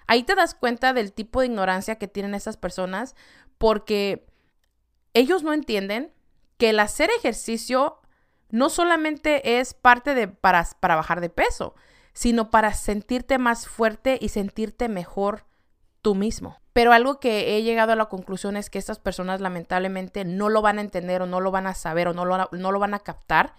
Ahí 0.07 0.23
te 0.23 0.35
das 0.35 0.55
cuenta 0.55 0.93
del 0.93 1.11
tipo 1.11 1.41
de 1.41 1.47
ignorancia 1.47 1.97
que 1.97 2.07
tienen 2.07 2.33
esas 2.33 2.55
personas 2.55 3.13
porque 3.57 4.25
ellos 5.13 5.43
no 5.43 5.51
entienden 5.51 6.13
que 6.57 6.69
el 6.69 6.79
hacer 6.79 7.09
ejercicio 7.17 7.99
no 8.51 8.69
solamente 8.69 9.59
es 9.59 9.73
parte 9.73 10.15
de 10.15 10.29
para, 10.29 10.65
para 10.79 10.95
bajar 10.95 11.19
de 11.19 11.29
peso, 11.29 11.75
sino 12.13 12.49
para 12.49 12.73
sentirte 12.73 13.37
más 13.37 13.67
fuerte 13.67 14.17
y 14.19 14.29
sentirte 14.29 14.89
mejor 14.89 15.45
tú 16.01 16.15
mismo. 16.15 16.57
Pero 16.73 16.93
algo 16.93 17.19
que 17.19 17.57
he 17.57 17.63
llegado 17.63 17.91
a 17.91 17.95
la 17.95 18.05
conclusión 18.05 18.55
es 18.55 18.69
que 18.69 18.79
estas 18.79 18.99
personas 18.99 19.41
lamentablemente 19.41 20.23
no 20.25 20.49
lo 20.49 20.61
van 20.61 20.77
a 20.77 20.81
entender 20.81 21.21
o 21.21 21.27
no 21.27 21.41
lo 21.41 21.51
van 21.51 21.67
a 21.67 21.73
saber 21.73 22.07
o 22.07 22.13
no 22.13 22.25
lo, 22.25 22.49
no 22.51 22.71
lo 22.71 22.79
van 22.79 22.93
a 22.93 22.99
captar, 22.99 23.53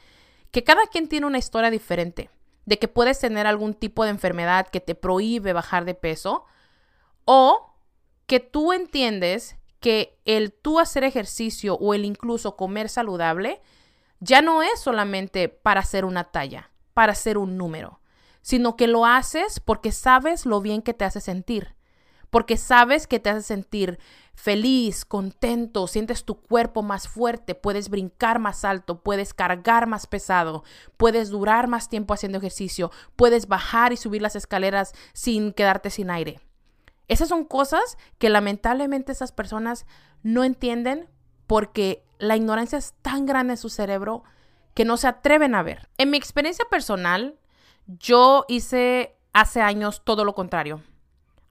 que 0.50 0.64
cada 0.64 0.86
quien 0.86 1.08
tiene 1.08 1.26
una 1.26 1.38
historia 1.38 1.70
diferente, 1.70 2.30
de 2.66 2.78
que 2.78 2.88
puedes 2.88 3.18
tener 3.18 3.46
algún 3.46 3.74
tipo 3.74 4.04
de 4.04 4.10
enfermedad 4.10 4.68
que 4.68 4.80
te 4.80 4.94
prohíbe 4.94 5.52
bajar 5.52 5.84
de 5.84 5.94
peso 5.94 6.44
o 7.24 7.74
que 8.26 8.40
tú 8.40 8.72
entiendes 8.72 9.56
que 9.80 10.18
el 10.24 10.52
tú 10.52 10.78
hacer 10.78 11.04
ejercicio 11.04 11.74
o 11.74 11.94
el 11.94 12.04
incluso 12.04 12.56
comer 12.56 12.88
saludable 12.88 13.60
ya 14.20 14.42
no 14.42 14.62
es 14.62 14.78
solamente 14.78 15.48
para 15.48 15.80
hacer 15.80 16.04
una 16.04 16.24
talla, 16.24 16.70
para 16.94 17.12
hacer 17.12 17.38
un 17.38 17.56
número, 17.56 17.99
sino 18.42 18.76
que 18.76 18.86
lo 18.86 19.06
haces 19.06 19.60
porque 19.60 19.92
sabes 19.92 20.46
lo 20.46 20.60
bien 20.60 20.82
que 20.82 20.94
te 20.94 21.04
hace 21.04 21.20
sentir, 21.20 21.74
porque 22.30 22.56
sabes 22.56 23.06
que 23.06 23.18
te 23.18 23.30
hace 23.30 23.42
sentir 23.42 23.98
feliz, 24.34 25.04
contento, 25.04 25.86
sientes 25.86 26.24
tu 26.24 26.40
cuerpo 26.40 26.82
más 26.82 27.08
fuerte, 27.08 27.54
puedes 27.54 27.90
brincar 27.90 28.38
más 28.38 28.64
alto, 28.64 29.02
puedes 29.02 29.34
cargar 29.34 29.86
más 29.86 30.06
pesado, 30.06 30.64
puedes 30.96 31.28
durar 31.28 31.68
más 31.68 31.88
tiempo 31.88 32.14
haciendo 32.14 32.38
ejercicio, 32.38 32.90
puedes 33.16 33.48
bajar 33.48 33.92
y 33.92 33.96
subir 33.96 34.22
las 34.22 34.36
escaleras 34.36 34.92
sin 35.12 35.52
quedarte 35.52 35.90
sin 35.90 36.10
aire. 36.10 36.40
Esas 37.08 37.28
son 37.28 37.44
cosas 37.44 37.98
que 38.18 38.30
lamentablemente 38.30 39.12
esas 39.12 39.32
personas 39.32 39.84
no 40.22 40.44
entienden 40.44 41.10
porque 41.46 42.04
la 42.18 42.36
ignorancia 42.36 42.78
es 42.78 42.94
tan 43.02 43.26
grande 43.26 43.54
en 43.54 43.58
su 43.58 43.68
cerebro 43.68 44.22
que 44.74 44.84
no 44.84 44.96
se 44.96 45.08
atreven 45.08 45.56
a 45.56 45.62
ver. 45.64 45.88
En 45.98 46.10
mi 46.10 46.16
experiencia 46.16 46.64
personal, 46.70 47.39
yo 47.98 48.44
hice 48.48 49.16
hace 49.32 49.60
años 49.60 50.02
todo 50.04 50.24
lo 50.24 50.34
contrario. 50.34 50.82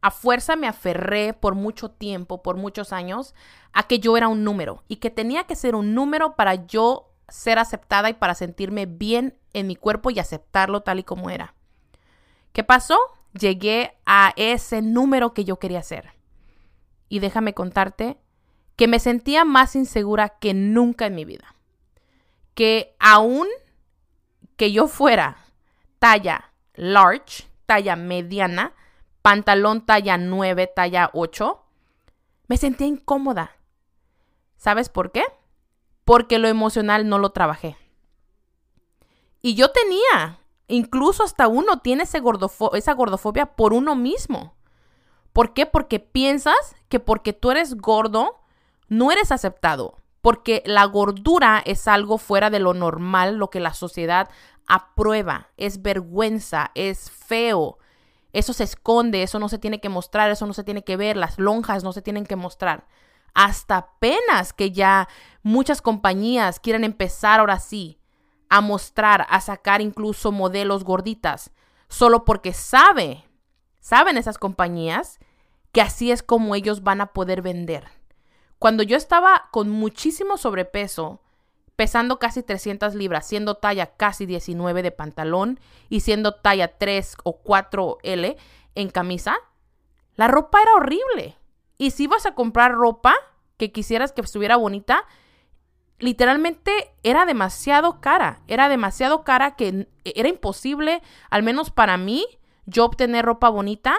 A 0.02 0.12
fuerza 0.12 0.56
me 0.56 0.68
aferré 0.68 1.34
por 1.34 1.56
mucho 1.56 1.92
tiempo, 1.92 2.42
por 2.42 2.56
muchos 2.56 2.94
años, 2.94 3.36
a 3.74 3.84
que 3.84 4.00
yo 4.00 4.16
era 4.16 4.30
un 4.30 4.44
número 4.44 4.84
y 4.88 4.98
que 4.98 5.10
tenía 5.10 5.44
que 5.44 5.56
ser 5.56 5.76
un 5.76 5.94
número 5.94 6.36
para 6.36 6.56
yo 6.56 7.12
ser 7.28 7.60
aceptada 7.60 8.10
y 8.10 8.14
para 8.14 8.36
sentirme 8.36 8.86
bien 8.86 9.38
en 9.54 9.68
mi 9.68 9.76
cuerpo 9.76 10.10
y 10.10 10.20
aceptarlo 10.20 10.82
tal 10.82 11.00
y 11.00 11.04
como 11.04 11.30
era. 11.30 11.54
¿Qué 12.54 12.64
pasó? 12.64 12.98
llegué 13.34 13.98
a 14.06 14.34
ese 14.36 14.82
número 14.82 15.34
que 15.34 15.46
yo 15.46 15.58
quería 15.58 15.80
hacer. 15.80 16.12
Y 17.08 17.20
déjame 17.20 17.54
contarte 17.54 18.18
que 18.76 18.88
me 18.88 19.00
sentía 19.00 19.46
más 19.46 19.76
insegura 19.76 20.30
que 20.40 20.54
nunca 20.54 21.06
en 21.06 21.16
mi 21.16 21.26
vida. 21.26 21.56
Que 22.54 22.96
aún 23.00 23.48
que 24.56 24.72
yo 24.72 24.88
fuera 24.88 25.38
talla 26.00 26.54
large, 26.74 27.48
talla 27.66 27.96
mediana, 27.96 28.74
pantalón 29.22 29.86
talla 29.86 30.18
9, 30.18 30.72
talla 30.76 31.12
8, 31.14 31.62
me 32.48 32.58
sentía 32.58 32.88
incómoda. 32.88 33.52
¿Sabes 34.58 34.90
por 34.90 35.12
qué? 35.12 35.24
Porque 36.06 36.40
lo 36.40 36.48
emocional 36.48 37.08
no 37.08 37.20
lo 37.20 37.30
trabajé. 37.30 37.78
Y 39.42 39.56
yo 39.56 39.72
tenía 39.72 40.40
Incluso 40.70 41.24
hasta 41.24 41.48
uno 41.48 41.80
tiene 41.80 42.04
esa 42.04 42.20
gordofobia 42.94 43.48
por 43.48 43.74
uno 43.74 43.96
mismo. 43.96 44.54
¿Por 45.34 45.56
qué? 45.56 45.66
Porque 45.66 46.00
piensas 46.00 46.76
que 46.90 47.00
porque 47.00 47.34
tú 47.34 47.50
eres 47.50 47.76
gordo, 47.76 48.40
no 48.88 49.12
eres 49.12 49.32
aceptado. 49.32 49.98
Porque 50.22 50.62
la 50.68 50.86
gordura 50.86 51.62
es 51.66 51.88
algo 51.88 52.20
fuera 52.20 52.52
de 52.52 52.60
lo 52.60 52.76
normal, 52.76 53.38
lo 53.38 53.50
que 53.50 53.60
la 53.60 53.74
sociedad 53.74 54.30
aprueba. 54.70 55.50
Es 55.58 55.82
vergüenza, 55.82 56.72
es 56.76 57.12
feo. 57.12 57.80
Eso 58.32 58.54
se 58.54 58.64
esconde, 58.64 59.24
eso 59.24 59.40
no 59.40 59.50
se 59.50 59.58
tiene 59.58 59.82
que 59.82 59.90
mostrar, 59.90 60.30
eso 60.30 60.46
no 60.46 60.54
se 60.54 60.64
tiene 60.64 60.84
que 60.84 60.96
ver, 60.96 61.18
las 61.18 61.38
lonjas 61.40 61.84
no 61.84 61.92
se 61.92 62.02
tienen 62.02 62.26
que 62.26 62.36
mostrar. 62.38 62.88
Hasta 63.34 63.78
apenas 63.78 64.54
que 64.54 64.72
ya 64.72 65.10
muchas 65.44 65.82
compañías 65.82 66.60
quieren 66.60 66.84
empezar 66.84 67.40
ahora 67.40 67.60
sí 67.60 68.00
a 68.50 68.62
mostrar, 68.62 69.26
a 69.30 69.42
sacar 69.42 69.82
incluso 69.82 70.32
modelos 70.32 70.84
gorditas, 70.84 71.52
solo 71.88 72.24
porque 72.24 72.54
sabe, 72.54 73.26
saben 73.80 74.18
esas 74.18 74.38
compañías 74.38 75.20
que 75.72 75.82
así 75.82 76.12
es 76.12 76.24
como 76.24 76.56
ellos 76.56 76.84
van 76.84 77.02
a 77.02 77.14
poder 77.14 77.42
vender. 77.42 77.88
Cuando 78.60 78.84
yo 78.84 78.98
estaba 78.98 79.50
con 79.52 79.70
muchísimo 79.70 80.38
sobrepeso, 80.38 81.22
pesando 81.80 82.20
casi 82.20 82.44
300 82.44 82.94
libras, 82.94 83.26
siendo 83.26 83.56
talla 83.56 83.96
casi 83.96 84.26
19 84.26 84.84
de 84.84 84.92
pantalón 84.92 85.62
y 85.88 86.02
siendo 86.02 86.34
talla 86.34 86.78
3 86.78 87.16
o 87.24 87.42
4L 87.42 88.36
en 88.76 88.90
camisa, 88.90 89.38
la 90.16 90.28
ropa 90.28 90.62
era 90.62 90.74
horrible. 90.74 91.38
Y 91.78 91.92
si 91.92 92.04
ibas 92.04 92.26
a 92.26 92.36
comprar 92.36 92.74
ropa 92.74 93.16
que 93.56 93.72
quisieras 93.72 94.12
que 94.12 94.20
estuviera 94.20 94.58
bonita, 94.58 95.06
literalmente 96.00 96.92
era 97.04 97.26
demasiado 97.26 98.02
cara, 98.02 98.42
era 98.50 98.68
demasiado 98.68 99.24
cara 99.24 99.56
que 99.56 99.88
era 100.04 100.28
imposible, 100.28 101.02
al 101.30 101.44
menos 101.44 101.72
para 101.72 101.96
mí, 101.96 102.26
yo 102.66 102.84
obtener 102.84 103.24
ropa 103.24 103.48
bonita 103.48 103.96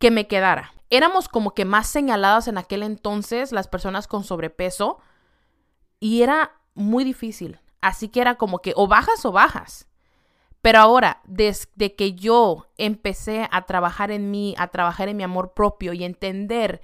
que 0.00 0.10
me 0.10 0.26
quedara. 0.26 0.72
Éramos 0.90 1.28
como 1.28 1.54
que 1.54 1.66
más 1.66 1.86
señaladas 1.86 2.48
en 2.48 2.58
aquel 2.58 2.82
entonces 2.82 3.52
las 3.52 3.68
personas 3.68 4.08
con 4.08 4.24
sobrepeso 4.24 4.98
y 6.00 6.22
era 6.22 6.58
muy 6.74 7.04
difícil. 7.04 7.60
Así 7.80 8.08
que 8.08 8.20
era 8.20 8.36
como 8.36 8.60
que 8.60 8.72
o 8.76 8.86
bajas 8.86 9.24
o 9.24 9.32
bajas. 9.32 9.88
Pero 10.60 10.78
ahora, 10.78 11.20
desde 11.24 11.96
que 11.96 12.14
yo 12.14 12.68
empecé 12.78 13.48
a 13.50 13.62
trabajar 13.62 14.12
en 14.12 14.30
mí, 14.30 14.54
a 14.58 14.68
trabajar 14.68 15.08
en 15.08 15.16
mi 15.16 15.24
amor 15.24 15.54
propio 15.54 15.92
y 15.92 16.04
entender 16.04 16.80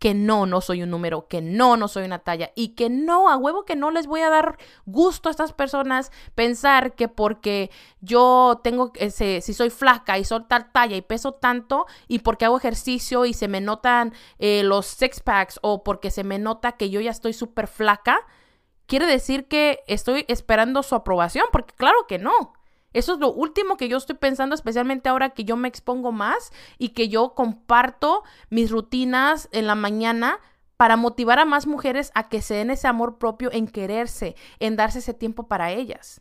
que 0.00 0.14
no, 0.14 0.46
no 0.46 0.62
soy 0.62 0.82
un 0.82 0.90
número, 0.90 1.28
que 1.28 1.42
no, 1.42 1.76
no 1.76 1.86
soy 1.86 2.04
una 2.04 2.20
talla 2.20 2.50
y 2.56 2.68
que 2.68 2.88
no, 2.88 3.28
a 3.28 3.36
huevo 3.36 3.66
que 3.66 3.76
no 3.76 3.90
les 3.90 4.06
voy 4.06 4.22
a 4.22 4.30
dar 4.30 4.56
gusto 4.86 5.28
a 5.28 5.30
estas 5.30 5.52
personas 5.52 6.10
pensar 6.34 6.94
que 6.94 7.06
porque 7.06 7.70
yo 8.00 8.60
tengo, 8.64 8.92
ese, 8.96 9.42
si 9.42 9.52
soy 9.52 9.68
flaca 9.68 10.18
y 10.18 10.24
soy 10.24 10.44
tal 10.48 10.72
talla 10.72 10.96
y 10.96 11.02
peso 11.02 11.34
tanto 11.34 11.86
y 12.08 12.20
porque 12.20 12.46
hago 12.46 12.56
ejercicio 12.56 13.26
y 13.26 13.34
se 13.34 13.46
me 13.46 13.60
notan 13.60 14.14
eh, 14.38 14.62
los 14.64 14.86
six 14.86 15.20
packs 15.20 15.58
o 15.62 15.84
porque 15.84 16.10
se 16.10 16.24
me 16.24 16.38
nota 16.38 16.72
que 16.72 16.88
yo 16.88 17.02
ya 17.02 17.10
estoy 17.10 17.34
súper 17.34 17.66
flaca, 17.66 18.26
quiere 18.90 19.06
decir 19.06 19.46
que 19.46 19.84
estoy 19.86 20.24
esperando 20.26 20.82
su 20.82 20.96
aprobación, 20.96 21.46
porque 21.52 21.72
claro 21.74 22.08
que 22.08 22.18
no. 22.18 22.54
Eso 22.92 23.14
es 23.14 23.20
lo 23.20 23.32
último 23.32 23.76
que 23.76 23.88
yo 23.88 23.96
estoy 23.96 24.16
pensando, 24.16 24.52
especialmente 24.56 25.08
ahora 25.08 25.30
que 25.30 25.44
yo 25.44 25.56
me 25.56 25.68
expongo 25.68 26.10
más 26.10 26.52
y 26.76 26.88
que 26.88 27.08
yo 27.08 27.36
comparto 27.36 28.24
mis 28.50 28.68
rutinas 28.68 29.48
en 29.52 29.68
la 29.68 29.76
mañana 29.76 30.40
para 30.76 30.96
motivar 30.96 31.38
a 31.38 31.44
más 31.44 31.68
mujeres 31.68 32.10
a 32.16 32.28
que 32.28 32.42
se 32.42 32.54
den 32.54 32.70
ese 32.70 32.88
amor 32.88 33.18
propio 33.18 33.52
en 33.52 33.68
quererse, 33.68 34.34
en 34.58 34.74
darse 34.74 34.98
ese 34.98 35.14
tiempo 35.14 35.46
para 35.46 35.70
ellas. 35.70 36.20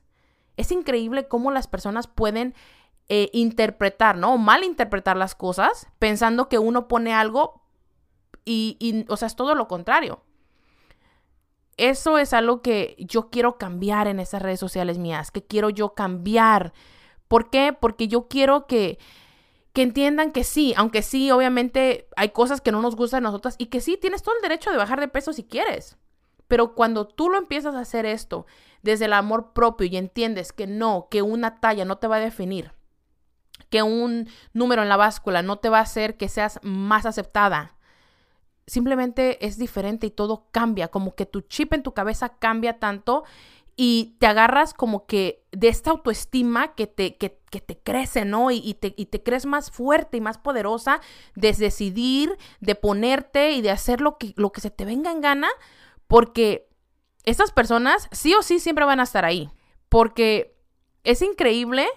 Es 0.55 0.71
increíble 0.71 1.27
cómo 1.27 1.49
las 1.49 1.67
personas 1.67 2.05
pueden 2.05 2.53
eh, 3.07 3.31
interpretar, 3.33 4.15
¿no? 4.15 4.35
O 4.35 4.38
malinterpretar 4.38 5.17
las 5.17 5.33
cosas 5.33 5.88
pensando 5.97 6.49
que 6.49 6.59
uno 6.59 6.88
pone 6.88 7.15
algo 7.15 7.63
y, 8.45 8.77
y, 8.79 9.11
o 9.11 9.17
sea, 9.17 9.25
es 9.25 9.35
todo 9.35 9.55
lo 9.55 9.67
contrario 9.67 10.21
eso 11.79 12.17
es 12.17 12.33
algo 12.33 12.62
que 12.62 12.95
yo 13.00 13.29
quiero 13.29 13.57
cambiar 13.57 14.07
en 14.07 14.19
esas 14.19 14.41
redes 14.41 14.59
sociales 14.59 14.98
mías, 14.98 15.31
que 15.31 15.43
quiero 15.43 15.69
yo 15.69 15.93
cambiar. 15.93 16.74
¿Por 17.27 17.50
qué? 17.50 17.75
Porque 17.79 18.07
yo 18.07 18.27
quiero 18.27 18.67
que, 18.67 19.00
que 19.71 19.83
entiendan 19.83 20.31
que 20.31 20.43
sí, 20.43 20.74
aunque 20.75 21.01
sí, 21.01 21.31
obviamente 21.31 22.07
hay 22.17 22.29
cosas 22.29 22.59
que 22.59 22.71
no 22.71 22.81
nos 22.81 22.95
gustan 22.95 23.25
a 23.25 23.29
nosotras 23.29 23.55
y 23.57 23.67
que 23.67 23.81
sí, 23.81 23.98
tienes 23.98 24.24
todo 24.24 24.36
el 24.36 24.41
derecho 24.41 24.71
de 24.71 24.77
bajar 24.77 25.00
de 25.00 25.07
peso 25.07 25.31
si 25.31 25.43
quieres. 25.43 25.98
Pero 26.50 26.75
cuando 26.75 27.07
tú 27.07 27.29
lo 27.29 27.38
empiezas 27.38 27.75
a 27.75 27.81
hacer 27.81 28.05
esto 28.05 28.45
desde 28.81 29.05
el 29.05 29.13
amor 29.13 29.53
propio 29.53 29.88
y 29.88 29.95
entiendes 29.95 30.51
que 30.51 30.67
no, 30.67 31.07
que 31.09 31.21
una 31.21 31.59
talla 31.59 31.86
no 31.86 31.98
te 31.98 32.07
va 32.07 32.17
a 32.17 32.19
definir, 32.19 32.74
que 33.69 33.83
un 33.83 34.27
número 34.51 34.81
en 34.81 34.89
la 34.89 34.98
báscula 34.98 35.43
no 35.43 35.59
te 35.59 35.69
va 35.69 35.79
a 35.79 35.83
hacer 35.83 36.17
que 36.17 36.27
seas 36.27 36.59
más 36.62 37.05
aceptada, 37.05 37.77
simplemente 38.69 39.45
es 39.45 39.57
diferente 39.57 40.07
y 40.07 40.11
todo 40.11 40.45
cambia, 40.51 40.88
como 40.89 41.15
que 41.15 41.25
tu 41.25 41.41
chip 41.41 41.73
en 41.73 41.83
tu 41.83 41.93
cabeza 41.93 42.29
cambia 42.29 42.79
tanto 42.79 43.23
y 43.75 44.15
te 44.19 44.27
agarras 44.27 44.73
como 44.73 45.05
que 45.05 45.45
de 45.51 45.69
esta 45.69 45.91
autoestima 45.91 46.75
que 46.75 46.85
te, 46.85 47.15
que, 47.15 47.29
te 47.29 47.77
crece, 47.79 48.25
¿no? 48.25 48.51
Y, 48.51 48.73
te, 48.73 48.93
y, 48.97 49.05
te, 49.05 49.23
crees 49.23 49.45
más 49.45 49.71
fuerte 49.71 50.17
y 50.17 50.21
más 50.21 50.38
poderosa 50.38 50.99
de 51.35 51.53
decidir, 51.53 52.38
de 52.59 52.75
ponerte 52.75 53.51
y 53.51 53.61
de 53.61 53.71
hacer 53.71 54.01
lo 54.01 54.17
que, 54.17 54.33
lo 54.35 54.51
que 54.51 54.61
se 54.61 54.69
te 54.69 54.83
venga 54.83 55.11
en 55.11 55.21
gana, 55.21 55.47
porque 56.07 56.67
estas 57.23 57.51
personas 57.51 58.09
sí 58.11 58.33
o 58.35 58.41
sí 58.41 58.59
siempre 58.59 58.83
van 58.83 58.99
a 58.99 59.03
estar 59.03 59.23
ahí, 59.23 59.49
porque 59.88 60.57
es 61.05 61.21
increíble 61.21 61.88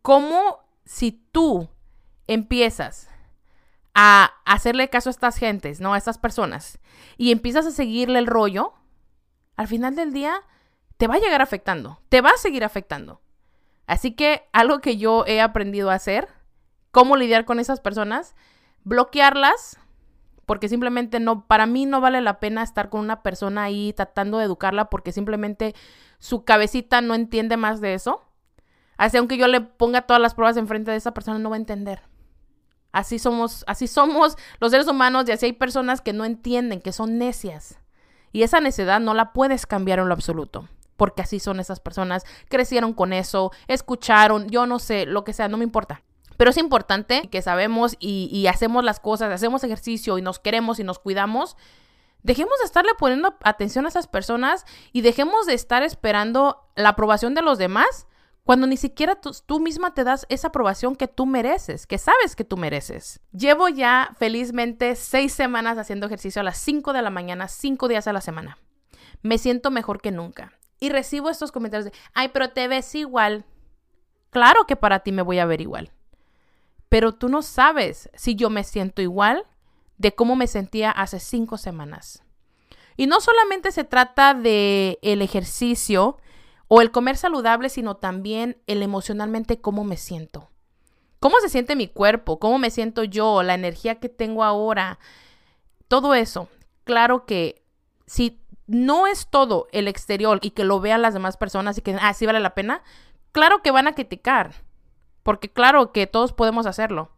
cómo 0.00 0.60
si 0.86 1.12
tú 1.12 1.68
empiezas 2.26 3.10
a 4.00 4.34
hacerle 4.44 4.90
caso 4.90 5.10
a 5.10 5.10
estas 5.10 5.38
gentes, 5.38 5.80
¿no? 5.80 5.92
A 5.92 5.98
estas 5.98 6.18
personas, 6.18 6.78
y 7.16 7.32
empiezas 7.32 7.66
a 7.66 7.72
seguirle 7.72 8.20
el 8.20 8.28
rollo, 8.28 8.74
al 9.56 9.66
final 9.66 9.96
del 9.96 10.12
día 10.12 10.40
te 10.98 11.08
va 11.08 11.16
a 11.16 11.18
llegar 11.18 11.42
afectando, 11.42 12.00
te 12.08 12.20
va 12.20 12.30
a 12.30 12.36
seguir 12.36 12.62
afectando. 12.62 13.20
Así 13.88 14.12
que 14.12 14.48
algo 14.52 14.78
que 14.78 14.98
yo 14.98 15.24
he 15.26 15.40
aprendido 15.40 15.90
a 15.90 15.94
hacer, 15.94 16.28
cómo 16.92 17.16
lidiar 17.16 17.44
con 17.44 17.58
esas 17.58 17.80
personas, 17.80 18.36
bloquearlas, 18.84 19.80
porque 20.46 20.68
simplemente 20.68 21.18
no, 21.18 21.48
para 21.48 21.66
mí 21.66 21.84
no 21.84 22.00
vale 22.00 22.20
la 22.20 22.38
pena 22.38 22.62
estar 22.62 22.90
con 22.90 23.00
una 23.00 23.24
persona 23.24 23.64
ahí 23.64 23.92
tratando 23.94 24.38
de 24.38 24.44
educarla 24.44 24.90
porque 24.90 25.10
simplemente 25.10 25.74
su 26.20 26.44
cabecita 26.44 27.00
no 27.00 27.16
entiende 27.16 27.56
más 27.56 27.80
de 27.80 27.94
eso. 27.94 28.22
Así 28.96 29.16
aunque 29.16 29.38
yo 29.38 29.48
le 29.48 29.60
ponga 29.60 30.02
todas 30.02 30.22
las 30.22 30.34
pruebas 30.34 30.56
enfrente 30.56 30.92
de 30.92 30.98
esa 30.98 31.14
persona 31.14 31.40
no 31.40 31.50
va 31.50 31.56
a 31.56 31.58
entender. 31.58 32.02
Así 32.98 33.20
somos, 33.20 33.62
así 33.68 33.86
somos 33.86 34.36
los 34.58 34.72
seres 34.72 34.88
humanos 34.88 35.26
y 35.28 35.30
así 35.30 35.46
hay 35.46 35.52
personas 35.52 36.00
que 36.00 36.12
no 36.12 36.24
entienden, 36.24 36.80
que 36.80 36.90
son 36.90 37.16
necias. 37.16 37.78
Y 38.32 38.42
esa 38.42 38.60
necedad 38.60 38.98
no 38.98 39.14
la 39.14 39.32
puedes 39.32 39.66
cambiar 39.66 40.00
en 40.00 40.08
lo 40.08 40.14
absoluto, 40.14 40.68
porque 40.96 41.22
así 41.22 41.38
son 41.38 41.60
esas 41.60 41.78
personas, 41.78 42.24
crecieron 42.48 42.92
con 42.94 43.12
eso, 43.12 43.52
escucharon, 43.68 44.48
yo 44.48 44.66
no 44.66 44.80
sé, 44.80 45.06
lo 45.06 45.22
que 45.22 45.32
sea, 45.32 45.46
no 45.46 45.58
me 45.58 45.62
importa. 45.62 46.02
Pero 46.36 46.50
es 46.50 46.56
importante 46.56 47.28
que 47.30 47.40
sabemos 47.40 47.94
y, 48.00 48.48
hacemos 48.48 48.82
las 48.82 48.98
cosas, 48.98 49.32
hacemos 49.32 49.62
ejercicio 49.62 50.18
y 50.18 50.22
nos 50.22 50.40
queremos 50.40 50.80
y 50.80 50.84
nos 50.84 50.98
cuidamos. 50.98 51.56
Dejemos 52.24 52.58
de 52.58 52.64
estarle 52.64 52.90
poniendo 52.98 53.36
atención 53.44 53.84
a 53.84 53.90
esas 53.90 54.08
personas 54.08 54.66
y 54.92 55.02
dejemos 55.02 55.46
de 55.46 55.54
estar 55.54 55.84
esperando 55.84 56.66
la 56.74 56.88
aprobación 56.90 57.34
de 57.34 57.42
los 57.42 57.58
demás 57.58 58.07
cuando 58.48 58.66
ni 58.66 58.78
siquiera 58.78 59.14
tú, 59.14 59.60
misma 59.60 59.92
te 59.92 60.04
das 60.04 60.24
esa 60.30 60.48
aprobación 60.48 60.96
que 60.96 61.06
tú 61.06 61.26
mereces, 61.26 61.86
que 61.86 61.98
sabes 61.98 62.34
que 62.34 62.44
tú 62.44 62.56
mereces. 62.56 63.20
Llevo 63.30 63.68
ya 63.68 64.16
felizmente 64.18 64.96
seis 64.96 65.34
semanas 65.34 65.76
haciendo 65.76 66.06
ejercicio 66.06 66.40
a 66.40 66.44
las 66.44 66.56
5 66.56 66.94
de 66.94 67.02
la 67.02 67.10
mañana, 67.10 67.48
cinco 67.48 67.88
días 67.88 68.08
a 68.08 68.14
la 68.14 68.22
semana. 68.22 68.56
Me 69.20 69.36
siento 69.36 69.70
mejor 69.70 70.00
que 70.00 70.12
nunca. 70.12 70.54
Y 70.80 70.88
recibo 70.88 71.28
estos 71.28 71.52
comentarios 71.52 71.92
de, 71.92 71.98
ay, 72.14 72.30
pero 72.32 72.48
te 72.52 72.68
ves 72.68 72.94
igual. 72.94 73.44
Claro 74.30 74.64
que 74.66 74.76
para 74.76 75.00
ti 75.00 75.12
me 75.12 75.20
voy 75.20 75.40
a 75.40 75.44
ver 75.44 75.60
igual. 75.60 75.92
Pero 76.88 77.12
tú 77.12 77.28
no 77.28 77.42
sabes 77.42 78.08
si 78.14 78.34
yo 78.34 78.48
me 78.48 78.64
siento 78.64 79.02
igual 79.02 79.44
de 79.98 80.14
cómo 80.14 80.36
me 80.36 80.46
sentía 80.46 80.90
hace 80.90 81.20
cinco 81.20 81.58
semanas. 81.58 82.24
Y 82.96 83.08
no 83.08 83.20
solamente 83.20 83.72
se 83.72 83.84
trata 83.84 84.32
de 84.32 84.98
el 85.02 85.20
ejercicio, 85.20 86.16
o 86.68 86.82
el 86.82 86.90
comer 86.90 87.16
saludable, 87.16 87.70
sino 87.70 87.96
también 87.96 88.62
el 88.66 88.82
emocionalmente 88.82 89.60
cómo 89.60 89.84
me 89.84 89.96
siento. 89.96 90.50
¿Cómo 91.18 91.40
se 91.40 91.48
siente 91.48 91.74
mi 91.74 91.88
cuerpo? 91.88 92.38
¿Cómo 92.38 92.58
me 92.58 92.70
siento 92.70 93.02
yo? 93.02 93.42
La 93.42 93.54
energía 93.54 93.96
que 93.96 94.08
tengo 94.08 94.44
ahora. 94.44 94.98
Todo 95.88 96.14
eso. 96.14 96.48
Claro 96.84 97.24
que 97.26 97.64
si 98.06 98.40
no 98.66 99.06
es 99.06 99.28
todo 99.28 99.66
el 99.72 99.88
exterior 99.88 100.38
y 100.42 100.50
que 100.50 100.64
lo 100.64 100.78
vean 100.78 101.02
las 101.02 101.14
demás 101.14 101.36
personas 101.36 101.78
y 101.78 101.82
que, 101.82 101.96
ah, 102.00 102.14
sí 102.14 102.26
vale 102.26 102.40
la 102.40 102.54
pena, 102.54 102.82
claro 103.32 103.62
que 103.62 103.70
van 103.70 103.88
a 103.88 103.94
criticar. 103.94 104.54
Porque 105.22 105.50
claro 105.50 105.92
que 105.92 106.06
todos 106.06 106.32
podemos 106.32 106.66
hacerlo. 106.66 107.10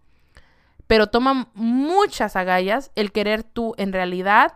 Pero 0.86 1.08
toma 1.08 1.50
muchas 1.54 2.36
agallas 2.36 2.90
el 2.94 3.12
querer 3.12 3.42
tú 3.42 3.74
en 3.76 3.92
realidad 3.92 4.54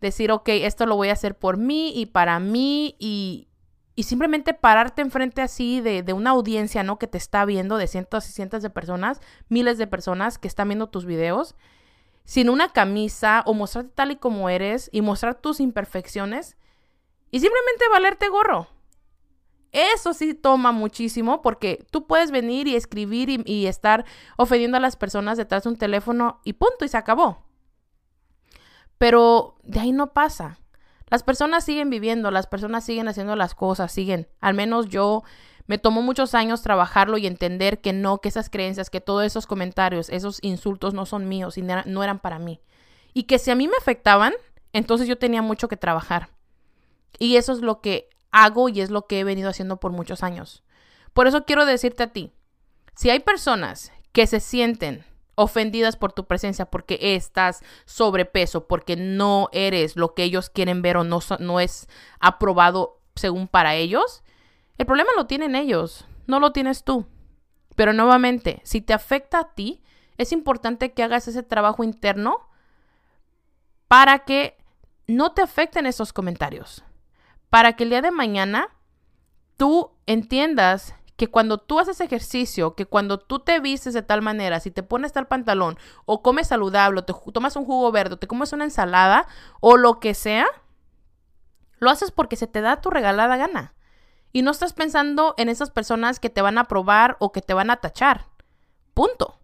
decir, 0.00 0.32
ok, 0.32 0.48
esto 0.48 0.86
lo 0.86 0.96
voy 0.96 1.10
a 1.10 1.14
hacer 1.14 1.38
por 1.38 1.56
mí 1.56 1.92
y 1.94 2.06
para 2.06 2.40
mí 2.40 2.96
y, 2.98 3.48
y 3.94 4.04
simplemente 4.04 4.54
pararte 4.54 5.02
enfrente 5.02 5.42
así 5.42 5.80
de, 5.80 6.02
de, 6.02 6.12
una 6.12 6.30
audiencia, 6.30 6.82
¿no? 6.82 6.98
Que 6.98 7.06
te 7.06 7.18
está 7.18 7.44
viendo 7.44 7.76
de 7.76 7.86
cientos 7.86 8.28
y 8.28 8.32
cientos 8.32 8.62
de 8.62 8.70
personas, 8.70 9.20
miles 9.48 9.78
de 9.78 9.86
personas 9.86 10.38
que 10.38 10.48
están 10.48 10.68
viendo 10.68 10.88
tus 10.88 11.04
videos, 11.04 11.54
sin 12.24 12.48
una 12.48 12.70
camisa 12.70 13.42
o 13.46 13.54
mostrarte 13.54 13.92
tal 13.94 14.12
y 14.12 14.16
como 14.16 14.48
eres 14.48 14.88
y 14.92 15.02
mostrar 15.02 15.34
tus 15.34 15.60
imperfecciones 15.60 16.56
y 17.30 17.40
simplemente 17.40 17.88
valerte 17.90 18.28
gorro. 18.28 18.68
Eso 19.72 20.12
sí 20.12 20.34
toma 20.34 20.70
muchísimo 20.70 21.40
porque 21.40 21.86
tú 21.90 22.06
puedes 22.06 22.30
venir 22.30 22.68
y 22.68 22.76
escribir 22.76 23.30
y, 23.30 23.42
y 23.46 23.66
estar 23.66 24.04
ofendiendo 24.36 24.76
a 24.76 24.80
las 24.80 24.96
personas 24.96 25.38
detrás 25.38 25.64
de 25.64 25.70
un 25.70 25.76
teléfono 25.76 26.40
y 26.44 26.54
punto, 26.54 26.84
y 26.84 26.88
se 26.88 26.98
acabó. 26.98 27.42
Pero 28.98 29.56
de 29.62 29.80
ahí 29.80 29.92
no 29.92 30.12
pasa. 30.12 30.58
Las 31.12 31.22
personas 31.22 31.66
siguen 31.66 31.90
viviendo, 31.90 32.30
las 32.30 32.46
personas 32.46 32.84
siguen 32.84 33.06
haciendo 33.06 33.36
las 33.36 33.54
cosas, 33.54 33.92
siguen. 33.92 34.28
Al 34.40 34.54
menos 34.54 34.88
yo 34.88 35.24
me 35.66 35.76
tomó 35.76 36.00
muchos 36.00 36.34
años 36.34 36.62
trabajarlo 36.62 37.18
y 37.18 37.26
entender 37.26 37.82
que 37.82 37.92
no, 37.92 38.22
que 38.22 38.30
esas 38.30 38.48
creencias, 38.48 38.88
que 38.88 39.02
todos 39.02 39.22
esos 39.22 39.46
comentarios, 39.46 40.08
esos 40.08 40.38
insultos 40.40 40.94
no 40.94 41.04
son 41.04 41.28
míos 41.28 41.58
y 41.58 41.62
no 41.62 42.02
eran 42.02 42.18
para 42.18 42.38
mí. 42.38 42.62
Y 43.12 43.24
que 43.24 43.38
si 43.38 43.50
a 43.50 43.54
mí 43.54 43.68
me 43.68 43.76
afectaban, 43.76 44.32
entonces 44.72 45.06
yo 45.06 45.18
tenía 45.18 45.42
mucho 45.42 45.68
que 45.68 45.76
trabajar. 45.76 46.30
Y 47.18 47.36
eso 47.36 47.52
es 47.52 47.58
lo 47.58 47.82
que 47.82 48.08
hago 48.30 48.70
y 48.70 48.80
es 48.80 48.88
lo 48.88 49.06
que 49.06 49.20
he 49.20 49.24
venido 49.24 49.50
haciendo 49.50 49.76
por 49.80 49.92
muchos 49.92 50.22
años. 50.22 50.64
Por 51.12 51.26
eso 51.26 51.44
quiero 51.44 51.66
decirte 51.66 52.04
a 52.04 52.12
ti, 52.14 52.32
si 52.96 53.10
hay 53.10 53.20
personas 53.20 53.92
que 54.12 54.26
se 54.26 54.40
sienten 54.40 55.04
ofendidas 55.34 55.96
por 55.96 56.12
tu 56.12 56.26
presencia 56.26 56.66
porque 56.66 56.98
estás 57.00 57.62
sobrepeso, 57.84 58.66
porque 58.66 58.96
no 58.96 59.48
eres 59.52 59.96
lo 59.96 60.14
que 60.14 60.24
ellos 60.24 60.50
quieren 60.50 60.82
ver 60.82 60.96
o 60.96 61.04
no, 61.04 61.20
no 61.38 61.60
es 61.60 61.88
aprobado 62.20 63.00
según 63.14 63.48
para 63.48 63.74
ellos, 63.74 64.22
el 64.78 64.86
problema 64.86 65.10
lo 65.16 65.26
tienen 65.26 65.54
ellos, 65.54 66.06
no 66.26 66.40
lo 66.40 66.52
tienes 66.52 66.84
tú. 66.84 67.06
Pero 67.76 67.92
nuevamente, 67.92 68.60
si 68.64 68.80
te 68.80 68.92
afecta 68.92 69.38
a 69.38 69.54
ti, 69.54 69.82
es 70.18 70.32
importante 70.32 70.92
que 70.92 71.02
hagas 71.02 71.28
ese 71.28 71.42
trabajo 71.42 71.84
interno 71.84 72.48
para 73.88 74.20
que 74.20 74.56
no 75.06 75.32
te 75.32 75.42
afecten 75.42 75.86
esos 75.86 76.12
comentarios. 76.12 76.84
Para 77.50 77.74
que 77.74 77.84
el 77.84 77.90
día 77.90 78.02
de 78.02 78.10
mañana 78.10 78.68
tú 79.56 79.92
entiendas 80.06 80.94
que 81.22 81.30
cuando 81.30 81.58
tú 81.58 81.78
haces 81.78 82.00
ejercicio, 82.00 82.74
que 82.74 82.84
cuando 82.84 83.16
tú 83.20 83.38
te 83.38 83.60
vistes 83.60 83.94
de 83.94 84.02
tal 84.02 84.22
manera, 84.22 84.58
si 84.58 84.72
te 84.72 84.82
pones 84.82 85.12
tal 85.12 85.28
pantalón, 85.28 85.78
o 86.04 86.20
comes 86.20 86.48
saludable, 86.48 86.98
o 86.98 87.04
te 87.04 87.14
tomas 87.32 87.54
un 87.54 87.64
jugo 87.64 87.92
verde, 87.92 88.14
o 88.14 88.18
te 88.18 88.26
comes 88.26 88.52
una 88.52 88.64
ensalada, 88.64 89.28
o 89.60 89.76
lo 89.76 90.00
que 90.00 90.14
sea, 90.14 90.48
lo 91.78 91.90
haces 91.90 92.10
porque 92.10 92.34
se 92.34 92.48
te 92.48 92.60
da 92.60 92.80
tu 92.80 92.90
regalada 92.90 93.36
gana. 93.36 93.72
Y 94.32 94.42
no 94.42 94.50
estás 94.50 94.72
pensando 94.72 95.36
en 95.38 95.48
esas 95.48 95.70
personas 95.70 96.18
que 96.18 96.28
te 96.28 96.42
van 96.42 96.58
a 96.58 96.64
probar 96.64 97.16
o 97.20 97.30
que 97.30 97.40
te 97.40 97.54
van 97.54 97.70
a 97.70 97.76
tachar. 97.76 98.26
Punto. 98.92 99.38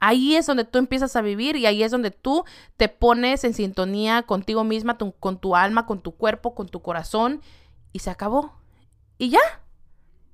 Ahí 0.00 0.34
es 0.34 0.46
donde 0.46 0.64
tú 0.64 0.80
empiezas 0.80 1.14
a 1.14 1.22
vivir 1.22 1.54
y 1.54 1.66
ahí 1.66 1.84
es 1.84 1.92
donde 1.92 2.10
tú 2.10 2.44
te 2.76 2.88
pones 2.88 3.44
en 3.44 3.54
sintonía 3.54 4.24
contigo 4.24 4.64
misma, 4.64 4.98
con 4.98 5.38
tu 5.38 5.54
alma, 5.54 5.86
con 5.86 6.00
tu 6.00 6.16
cuerpo, 6.16 6.56
con 6.56 6.68
tu 6.68 6.82
corazón 6.82 7.40
y 7.92 8.00
se 8.00 8.10
acabó. 8.10 8.58
Y 9.16 9.28
ya. 9.28 9.62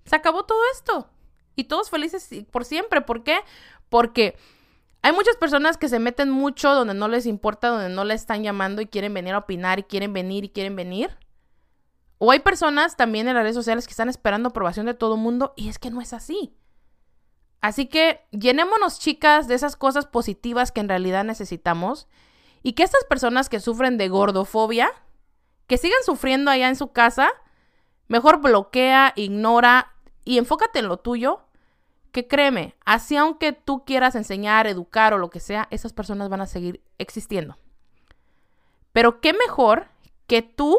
Se 0.05 0.17
acabó 0.17 0.45
todo 0.45 0.61
esto. 0.73 1.09
Y 1.55 1.65
todos 1.65 1.91
felices 1.91 2.29
por 2.51 2.65
siempre. 2.65 3.01
¿Por 3.03 3.25
qué? 3.25 3.41
Porque 3.89 4.37
hay 5.03 5.13
muchas 5.13 5.37
personas 5.37 5.77
que 5.77 5.89
se 5.89 5.99
meten 5.99 6.31
mucho 6.31 6.75
donde 6.75 6.95
no 6.95 7.09
les 7.09 7.27
importa, 7.27 7.69
donde 7.69 7.89
no 7.89 8.05
les 8.05 8.23
están 8.23 8.43
llamando 8.43 8.81
y 8.81 8.87
quieren 8.87 9.13
venir 9.13 9.35
a 9.35 9.39
opinar 9.39 9.79
y 9.79 9.83
quieren 9.83 10.13
venir 10.13 10.45
y 10.45 10.49
quieren 10.49 10.77
venir. 10.77 11.19
O 12.19 12.31
hay 12.31 12.39
personas 12.39 12.97
también 12.97 13.27
en 13.27 13.35
las 13.35 13.43
redes 13.43 13.57
sociales 13.57 13.87
que 13.87 13.91
están 13.91 14.09
esperando 14.09 14.51
aprobación 14.51 14.87
de 14.87 14.95
todo 14.95 15.17
el 15.17 15.21
mundo 15.21 15.55
y 15.57 15.69
es 15.69 15.81
que 15.81 15.91
no 15.91 16.01
es 16.01 16.13
así. 16.13 16.55
Así 17.61 17.87
que 17.87 18.21
llenémonos, 18.31 19.01
chicas, 19.01 19.49
de 19.49 19.55
esas 19.55 19.77
cosas 19.77 20.07
positivas 20.07 20.73
que 20.73 20.81
en 20.81 20.89
realidad 20.89 21.25
necesitamos 21.25 22.07
y 22.63 22.75
que 22.75 22.85
estas 22.85 23.05
personas 23.05 23.49
que 23.49 23.61
sufren 23.61 23.99
de 23.99 24.09
gordofobia, 24.09 24.93
que 25.67 25.79
sigan 25.79 26.03
sufriendo 26.05 26.51
allá 26.51 26.69
en 26.69 26.77
su 26.77 26.93
casa, 26.93 27.29
mejor 28.07 28.41
bloquea, 28.41 29.13
ignora, 29.17 29.92
y 30.25 30.39
enfócate 30.39 30.81
en 30.81 30.89
lo 30.89 30.99
tuyo, 30.99 31.41
que 32.13 32.29
créeme, 32.29 32.75
así 32.85 33.17
aunque 33.17 33.53
tú 33.53 33.85
quieras 33.85 34.15
enseñar, 34.15 34.67
educar 34.67 35.15
o 35.15 35.19
lo 35.19 35.31
que 35.31 35.41
sea, 35.41 35.67
esas 35.71 35.93
personas 35.93 36.29
van 36.29 36.43
a 36.43 36.47
seguir 36.47 36.83
existiendo. 36.99 37.57
Pero 38.93 39.21
qué 39.21 39.33
mejor 39.33 39.89
que 40.27 40.43
tú 40.43 40.79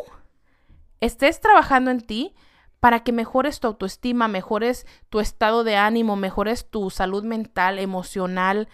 estés 1.01 1.41
trabajando 1.41 1.91
en 1.91 2.01
ti 2.01 2.36
para 2.79 3.03
que 3.03 3.12
mejores 3.12 3.60
tu 3.60 3.67
autoestima, 3.67 4.27
mejores 4.27 4.86
tu 5.10 5.19
estado 5.19 5.63
de 5.63 5.75
ánimo, 5.75 6.15
mejores 6.15 6.69
tu 6.69 6.89
salud 6.89 7.23
mental, 7.23 7.79
emocional 7.79 8.67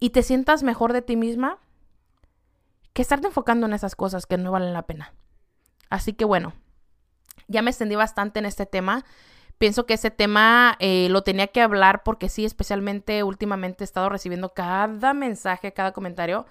y 0.00 0.10
te 0.10 0.22
sientas 0.22 0.62
mejor 0.62 0.92
de 0.92 1.02
ti 1.02 1.16
misma, 1.16 1.58
que 2.92 3.02
estarte 3.02 3.28
enfocando 3.28 3.66
en 3.66 3.74
esas 3.74 3.94
cosas 3.94 4.26
que 4.26 4.38
no 4.38 4.50
valen 4.50 4.72
la 4.72 4.86
pena. 4.86 5.12
Así 5.90 6.12
que 6.12 6.24
bueno, 6.24 6.54
Ya 7.46 7.62
me 7.62 7.70
extendí 7.70 7.94
bastante 7.94 8.40
en 8.40 8.46
este 8.46 8.66
tema. 8.66 9.04
Pienso 9.58 9.86
que 9.86 9.94
ese 9.94 10.10
tema 10.12 10.76
eh, 10.78 11.08
lo 11.10 11.22
tenía 11.22 11.48
que 11.48 11.60
hablar 11.60 12.04
porque 12.04 12.28
sí, 12.28 12.44
especialmente 12.44 13.24
últimamente 13.24 13.82
he 13.82 13.86
estado 13.86 14.08
recibiendo 14.08 14.54
cada 14.54 15.12
mensaje, 15.14 15.72
cada 15.72 15.92
comentario. 15.92 16.46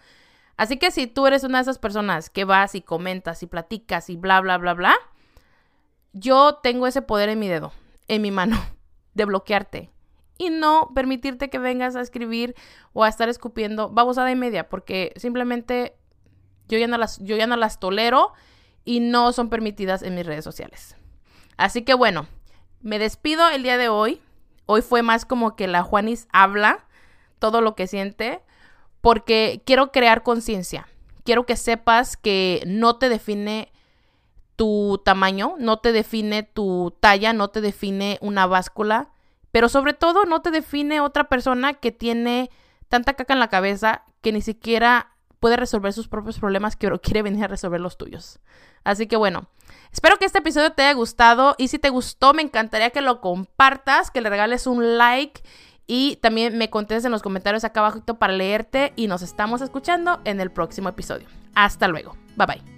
Así 0.58 0.78
que 0.78 0.92
si 0.92 1.08
tú 1.08 1.26
eres 1.26 1.44
una 1.44 1.60
de 1.60 1.64
esas 1.64 1.80
personas 1.80 2.30
que 2.30 2.44
vas 2.44 2.76
y 2.76 2.82
comentas 2.82 3.44
y 3.44 3.48
platicas 3.48 4.10
y 4.10 4.18
bla, 4.18 4.42
bla, 4.42 4.58
bla, 4.58 4.74
bla, 4.74 4.96
yo 6.12 6.56
tengo 6.56 6.86
ese 6.86 7.02
poder 7.02 7.30
en 7.30 7.40
mi 7.40 7.48
dedo, 7.48 7.72
en 8.08 8.22
mi 8.22 8.32
mano, 8.32 8.58
de 9.14 9.26
bloquearte 9.26 9.90
y 10.38 10.50
no 10.50 10.92
permitirte 10.94 11.50
que 11.50 11.60
vengas 11.60 11.96
a 11.96 12.02
escribir 12.02 12.56
o 12.94 13.04
a 13.04 13.10
estar 13.10 13.30
escupiendo 13.30 13.90
babosada 13.90 14.32
y 14.32 14.36
media, 14.36 14.68
porque 14.68 15.14
simplemente 15.16 15.96
yo 16.68 16.78
ya 16.78 16.88
no 16.88 16.98
las, 16.98 17.20
yo 17.20 17.38
ya 17.38 17.48
no 17.48 17.56
las 17.56 17.80
tolero 17.80 18.34
y 18.84 19.00
no 19.00 19.32
son 19.32 19.50
permitidas 19.50 20.04
en 20.04 20.16
mis 20.16 20.26
redes 20.26 20.44
sociales. 20.44 20.96
Así 21.56 21.84
que 21.84 21.94
bueno, 21.94 22.28
me 22.88 23.00
despido 23.00 23.50
el 23.50 23.64
día 23.64 23.78
de 23.78 23.90
hoy. 23.90 24.22
Hoy 24.66 24.82
fue 24.82 25.02
más 25.02 25.26
como 25.26 25.58
que 25.58 25.68
la 25.68 25.84
Juanis 25.84 26.30
habla 26.32 26.86
todo 27.38 27.60
lo 27.60 27.76
que 27.76 27.86
siente 27.86 28.42
porque 29.02 29.62
quiero 29.66 29.92
crear 29.92 30.24
conciencia. 30.24 30.88
Quiero 31.26 31.46
que 31.46 31.58
sepas 31.58 32.16
que 32.16 32.64
no 32.66 32.96
te 32.96 33.10
define 33.10 33.74
tu 34.56 35.02
tamaño, 35.04 35.56
no 35.60 35.80
te 35.80 35.92
define 35.92 36.44
tu 36.44 36.96
talla, 37.02 37.34
no 37.34 37.50
te 37.50 37.60
define 37.60 38.20
una 38.22 38.48
báscula, 38.48 39.10
pero 39.52 39.68
sobre 39.68 39.92
todo 39.92 40.24
no 40.24 40.42
te 40.42 40.50
define 40.50 41.02
otra 41.02 41.26
persona 41.26 41.74
que 41.74 41.92
tiene 41.92 42.50
tanta 42.88 43.16
caca 43.16 43.34
en 43.34 43.42
la 43.42 43.50
cabeza 43.50 44.06
que 44.22 44.32
ni 44.32 44.42
siquiera 44.42 45.12
puede 45.42 45.58
resolver 45.58 45.92
sus 45.92 46.08
propios 46.08 46.40
problemas 46.40 46.78
que 46.78 46.90
quiere 47.04 47.22
venir 47.22 47.44
a 47.44 47.48
resolver 47.50 47.82
los 47.82 47.98
tuyos. 47.98 48.40
Así 48.86 49.08
que 49.08 49.18
bueno, 49.18 49.50
espero 49.98 50.18
que 50.18 50.26
este 50.26 50.38
episodio 50.38 50.72
te 50.74 50.84
haya 50.84 50.94
gustado 50.94 51.56
y 51.58 51.70
si 51.70 51.80
te 51.80 51.90
gustó 51.90 52.36
me 52.36 52.44
encantaría 52.44 52.92
que 52.92 53.02
lo 53.02 53.20
compartas, 53.20 54.12
que 54.12 54.22
le 54.22 54.30
regales 54.30 54.68
un 54.68 55.00
like 55.00 55.42
y 55.88 56.18
también 56.18 56.56
me 56.56 56.70
contestes 56.70 57.06
en 57.06 57.12
los 57.12 57.24
comentarios 57.24 57.64
acá 57.64 57.80
abajo 57.80 58.02
para 58.04 58.32
leerte 58.32 58.94
y 58.96 59.08
nos 59.08 59.24
estamos 59.24 59.62
escuchando 59.62 60.22
en 60.24 60.40
el 60.40 60.52
próximo 60.52 60.88
episodio. 60.88 61.28
Hasta 61.56 61.88
luego. 61.88 62.16
Bye 62.36 62.46
bye. 62.46 62.77